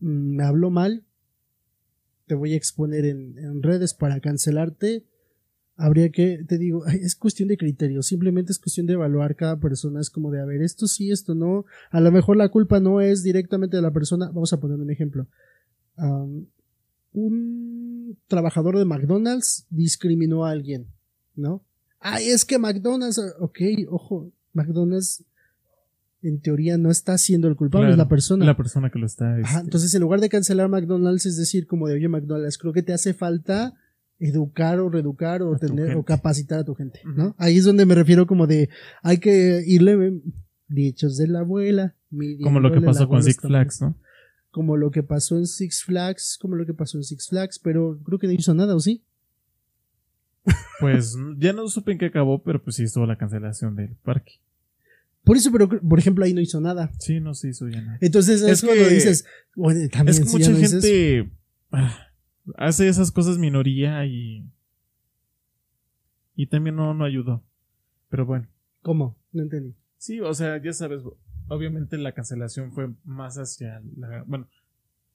mm, 0.00 0.36
me 0.36 0.44
habló 0.44 0.70
mal, 0.70 1.04
te 2.26 2.34
voy 2.34 2.52
a 2.52 2.56
exponer 2.56 3.04
en, 3.04 3.38
en 3.38 3.62
redes 3.62 3.94
para 3.94 4.20
cancelarte, 4.20 5.04
habría 5.78 6.10
que, 6.10 6.44
te 6.46 6.58
digo, 6.58 6.84
es 6.86 7.14
cuestión 7.14 7.48
de 7.48 7.56
criterio, 7.56 8.02
simplemente 8.02 8.52
es 8.52 8.58
cuestión 8.58 8.86
de 8.86 8.94
evaluar 8.94 9.36
cada 9.36 9.58
persona, 9.58 10.00
es 10.00 10.10
como 10.10 10.30
de, 10.30 10.40
a 10.40 10.44
ver, 10.44 10.60
esto 10.60 10.86
sí, 10.86 11.10
esto 11.10 11.34
no, 11.34 11.64
a 11.90 12.00
lo 12.00 12.12
mejor 12.12 12.36
la 12.36 12.50
culpa 12.50 12.80
no 12.80 13.00
es 13.00 13.22
directamente 13.22 13.76
de 13.76 13.82
la 13.82 13.92
persona, 13.92 14.26
vamos 14.26 14.52
a 14.52 14.60
poner 14.60 14.78
un 14.78 14.90
ejemplo. 14.90 15.26
Un 17.12 18.18
trabajador 18.26 18.78
de 18.78 18.84
McDonald's 18.84 19.66
discriminó 19.70 20.44
a 20.44 20.50
alguien, 20.50 20.88
¿no? 21.34 21.64
Ay, 22.00 22.28
es 22.28 22.44
que 22.44 22.58
McDonald's, 22.58 23.20
ok, 23.40 23.58
ojo, 23.90 24.32
McDonald's 24.52 25.24
en 26.22 26.40
teoría 26.40 26.78
no 26.78 26.90
está 26.90 27.16
siendo 27.16 27.48
el 27.48 27.56
culpable, 27.56 27.90
es 27.90 27.96
la 27.96 28.08
persona. 28.08 28.44
La 28.44 28.56
persona 28.56 28.90
que 28.90 28.98
lo 28.98 29.06
está. 29.06 29.36
Ajá, 29.36 29.40
este, 29.40 29.60
entonces, 29.60 29.94
en 29.94 30.00
lugar 30.00 30.20
de 30.20 30.28
cancelar 30.28 30.68
McDonald's, 30.68 31.26
es 31.26 31.36
decir, 31.36 31.66
como 31.66 31.88
de, 31.88 31.94
oye, 31.94 32.08
McDonald's, 32.08 32.58
creo 32.58 32.72
que 32.72 32.82
te 32.82 32.92
hace 32.92 33.14
falta 33.14 33.74
educar 34.18 34.80
o 34.80 34.88
reeducar 34.88 35.42
o 35.42 35.56
tener 35.56 35.96
o 35.96 36.04
capacitar 36.04 36.60
a 36.60 36.64
tu 36.64 36.74
gente, 36.74 37.00
¿no? 37.04 37.36
Ahí 37.38 37.58
es 37.58 37.64
donde 37.64 37.86
me 37.86 37.94
refiero 37.94 38.26
como 38.26 38.46
de, 38.46 38.68
hay 39.02 39.18
que 39.18 39.62
irle, 39.64 39.92
eh, 39.92 40.22
dichos 40.68 41.16
de 41.16 41.28
la 41.28 41.40
abuela. 41.40 41.94
como 42.42 42.60
lo 42.60 42.72
que 42.72 42.80
pasó 42.80 43.08
con 43.08 43.22
Six 43.22 43.40
Flags, 43.40 43.80
¿no? 43.80 43.96
Como 44.50 44.76
lo 44.76 44.90
que 44.90 45.02
pasó 45.04 45.36
en 45.36 45.46
Six 45.46 45.84
Flags, 45.84 46.36
como 46.40 46.56
lo 46.56 46.66
que 46.66 46.74
pasó 46.74 46.98
en 46.98 47.04
Six 47.04 47.28
Flags, 47.28 47.60
pero 47.60 48.00
creo 48.02 48.18
que 48.18 48.26
no 48.26 48.32
hizo 48.32 48.54
nada, 48.54 48.74
¿o 48.74 48.80
sí? 48.80 49.04
Pues 50.80 51.16
ya 51.38 51.52
no 51.52 51.66
supe 51.68 51.92
en 51.92 51.98
qué 51.98 52.06
acabó, 52.06 52.42
pero 52.42 52.62
pues 52.62 52.76
sí 52.76 52.84
estuvo 52.84 53.04
la 53.06 53.16
cancelación 53.18 53.74
del 53.76 53.96
parque. 53.96 54.40
Por 55.24 55.36
eso, 55.36 55.50
pero 55.52 55.68
por 55.68 55.98
ejemplo, 55.98 56.24
ahí 56.24 56.32
no 56.32 56.40
hizo 56.40 56.60
nada. 56.60 56.90
Sí, 56.98 57.20
no 57.20 57.34
se 57.34 57.48
hizo 57.48 57.68
ya 57.68 57.82
nada. 57.82 57.98
Entonces 58.00 58.40
es, 58.42 58.48
Es 58.48 58.62
cuando 58.64 58.84
que- 58.84 58.94
dices, 58.94 59.26
bueno, 59.56 59.80
también 59.90 60.08
Es 60.14 60.20
que 60.20 60.26
si 60.26 60.32
mucha 60.36 60.50
no 60.50 60.56
gente 60.58 61.30
ah, 61.72 62.06
hace 62.56 62.88
esas 62.88 63.10
cosas 63.12 63.38
minoría 63.38 64.04
y. 64.06 64.46
Y 66.36 66.46
también 66.46 66.76
no, 66.76 66.94
no 66.94 67.04
ayudó. 67.04 67.42
Pero 68.08 68.24
bueno. 68.24 68.46
¿Cómo? 68.82 69.18
No 69.32 69.42
entendí. 69.42 69.74
Sí, 69.98 70.20
o 70.20 70.32
sea, 70.32 70.62
ya 70.62 70.72
sabes, 70.72 71.02
obviamente 71.48 71.98
la 71.98 72.12
cancelación 72.12 72.72
fue 72.72 72.88
más 73.04 73.36
hacia 73.36 73.82
la. 73.96 74.22
Bueno, 74.26 74.48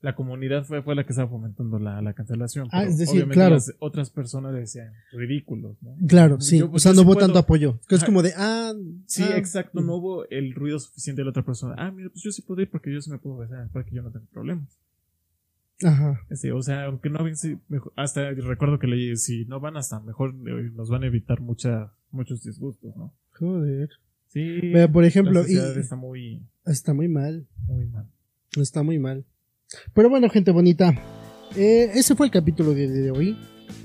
la 0.04 0.14
comunidad 0.16 0.66
fue, 0.66 0.84
fue 0.84 0.94
la 0.96 1.06
que 1.06 1.14
estaba 1.14 1.30
fomentando 1.30 1.80
la, 1.80 2.02
la 2.02 2.14
cancelación. 2.14 2.68
Ah, 2.72 2.80
pero 2.82 2.92
es 2.92 2.98
decir, 3.00 3.26
claro. 3.30 3.56
las 3.56 3.74
otras 3.80 4.10
personas 4.12 4.54
decían 4.54 4.92
ridículos, 5.14 5.82
¿no? 5.82 5.96
Claro, 6.08 6.40
sí. 6.42 6.60
Yo- 6.60 6.66
o 6.68 6.72
pues 6.72 6.84
sea, 6.84 6.92
yo 6.92 6.98
no 6.98 7.02
sí 7.02 7.06
hubo 7.08 7.14
puedo- 7.14 7.26
tanto 7.26 7.40
apoyo. 7.40 7.80
Que 7.88 7.96
es 7.96 8.04
como 8.04 8.22
de, 8.22 8.34
ah. 8.38 8.74
Sí, 9.08 9.24
ah, 9.24 9.38
exacto, 9.38 9.82
mm. 9.82 9.86
no 9.88 9.96
hubo 9.96 10.30
el 10.30 10.54
ruido 10.54 10.78
suficiente 10.78 11.22
de 11.22 11.24
la 11.26 11.30
otra 11.32 11.44
persona. 11.46 11.76
Ah, 11.78 11.90
mira, 11.90 12.10
pues 12.10 12.22
yo 12.22 12.32
sí 12.32 12.42
puedo 12.42 12.62
ir 12.62 12.70
porque 12.70 12.94
yo 12.94 13.02
sí 13.02 13.10
me 13.10 13.18
puedo 13.18 13.38
besar, 13.38 13.70
porque 13.72 13.92
yo 13.96 14.04
no 14.04 14.12
tengo 14.12 14.26
problemas. 14.28 14.78
Ajá. 15.84 16.20
Sí, 16.32 16.52
o 16.52 16.62
sea, 16.62 16.86
aunque 16.86 17.10
no 17.10 17.24
ven, 17.24 17.36
sí, 17.36 17.58
hasta 17.96 18.30
recuerdo 18.32 18.80
que 18.80 18.88
leí, 18.88 19.16
si 19.18 19.46
no 19.46 19.60
van 19.60 19.76
hasta 19.78 20.00
mejor 20.02 20.34
eh, 20.48 20.70
nos 20.74 20.90
van 20.90 21.04
a 21.04 21.08
evitar 21.08 21.42
mucha, 21.42 21.94
muchos 22.12 22.44
disgustos, 22.44 22.96
¿no? 22.96 23.14
Joder. 23.32 23.90
Sí. 24.28 24.60
Vea, 24.72 24.92
por 24.92 25.04
ejemplo, 25.06 25.42
la 25.44 25.50
y- 25.50 25.56
está 25.80 25.96
muy, 25.96 26.46
Está 26.66 26.94
muy 26.94 27.08
mal. 27.08 27.48
muy 27.68 27.86
mal. 27.88 28.08
Está 28.56 28.84
muy 28.84 29.00
mal. 29.00 29.26
Pero 29.94 30.10
bueno, 30.10 30.30
gente 30.30 30.52
bonita. 30.52 30.94
eh, 31.56 31.92
ese 31.94 32.16
fue 32.16 32.28
el 32.28 32.32
capítulo 32.32 32.74
de, 32.74 32.88
de 32.88 33.12
hoy. 33.12 33.38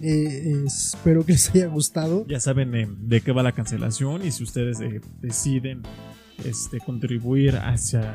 Eh, 0.03 0.63
espero 0.67 1.25
que 1.25 1.33
les 1.33 1.51
haya 1.51 1.67
gustado. 1.67 2.25
Ya 2.29 2.41
saben 2.41 2.75
eh, 2.75 2.87
de 3.01 3.21
qué 3.21 3.33
va 3.33 3.43
la 3.43 3.53
cancelación 3.53 4.25
y 4.25 4.31
si 4.31 4.45
ustedes 4.45 4.81
eh, 4.81 5.01
deciden 5.21 5.83
este, 6.45 6.79
contribuir 6.79 7.57
hacia 7.57 8.15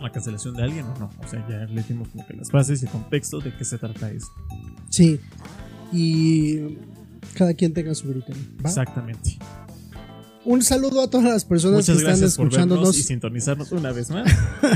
la 0.00 0.10
cancelación 0.12 0.54
de 0.56 0.62
alguien 0.64 0.84
o 0.86 0.98
no. 0.98 1.10
O 1.24 1.28
sea, 1.28 1.46
ya 1.48 1.64
le 1.72 1.82
dimos 1.82 2.08
como 2.08 2.26
que 2.26 2.34
las 2.34 2.50
bases 2.50 2.82
y 2.82 2.86
el 2.86 2.90
contexto 2.90 3.38
de 3.40 3.54
qué 3.56 3.64
se 3.64 3.78
trata 3.78 4.10
esto. 4.10 4.30
Sí. 4.90 5.20
Y 5.92 6.76
cada 7.34 7.54
quien 7.54 7.72
tenga 7.72 7.94
su. 7.94 8.08
¿va? 8.08 8.22
Exactamente. 8.64 9.38
Un 10.44 10.62
saludo 10.62 11.02
a 11.02 11.10
todas 11.10 11.26
las 11.26 11.44
personas 11.44 11.86
Muchas 11.88 12.02
que 12.02 12.10
están 12.10 12.26
escuchándonos. 12.26 12.98
y 12.98 13.02
sintonizarnos 13.02 13.72
una 13.72 13.92
vez 13.92 14.10
más. 14.10 14.30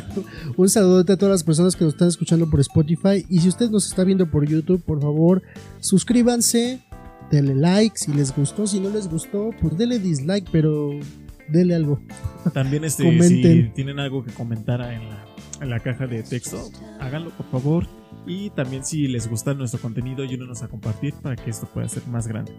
Un 0.56 0.68
saludo 0.68 1.00
a 1.00 1.04
todas 1.16 1.30
las 1.30 1.44
personas 1.44 1.74
que 1.74 1.84
nos 1.84 1.94
están 1.94 2.08
escuchando 2.08 2.50
por 2.50 2.60
Spotify. 2.60 3.24
Y 3.30 3.40
si 3.40 3.48
usted 3.48 3.70
nos 3.70 3.86
está 3.86 4.04
viendo 4.04 4.30
por 4.30 4.46
YouTube, 4.46 4.82
por 4.82 5.00
favor, 5.00 5.42
suscríbanse, 5.80 6.80
denle 7.30 7.54
like 7.54 7.96
si 7.96 8.12
les 8.12 8.34
gustó. 8.36 8.66
Si 8.66 8.78
no 8.78 8.90
les 8.90 9.08
gustó, 9.08 9.50
pues 9.60 9.78
denle 9.78 9.98
dislike, 9.98 10.48
pero 10.52 10.90
denle 11.48 11.74
algo. 11.74 11.98
También 12.52 12.84
este, 12.84 13.04
Comenten. 13.04 13.68
si 13.68 13.74
tienen 13.74 13.98
algo 13.98 14.22
que 14.22 14.32
comentar 14.32 14.82
en 14.82 15.08
la, 15.08 15.24
en 15.62 15.70
la 15.70 15.80
caja 15.80 16.06
de 16.06 16.22
texto, 16.22 16.70
háganlo 17.00 17.30
por 17.30 17.50
favor. 17.50 17.86
Y 18.26 18.50
también 18.50 18.84
si 18.84 19.06
les 19.08 19.28
gusta 19.28 19.54
nuestro 19.54 19.80
contenido, 19.80 20.22
ayúdenos 20.22 20.62
a 20.62 20.68
compartir 20.68 21.14
para 21.14 21.36
que 21.36 21.50
esto 21.50 21.66
pueda 21.72 21.88
ser 21.88 22.06
más 22.06 22.26
grande. 22.26 22.52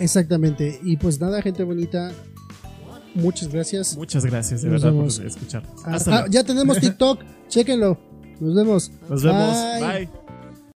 Exactamente. 0.00 0.80
Y 0.82 0.96
pues 0.96 1.20
nada, 1.20 1.42
gente 1.42 1.62
bonita. 1.62 2.12
Muchas 3.14 3.48
gracias. 3.48 3.96
Muchas 3.96 4.24
gracias 4.24 4.62
de 4.62 4.68
Nos 4.68 4.82
verdad 4.82 4.96
vemos. 4.96 5.18
por 5.18 5.26
escucharnos. 5.26 5.82
Ah, 5.84 5.94
Hasta 5.94 6.10
ah, 6.10 6.14
luego. 6.20 6.32
ya 6.32 6.44
tenemos 6.44 6.78
TikTok. 6.80 7.20
Chéquenlo. 7.48 7.98
Nos 8.40 8.54
vemos. 8.54 8.90
Nos 9.08 9.22
vemos. 9.22 9.56
Bye. 9.80 10.06
Bye. 10.06 10.23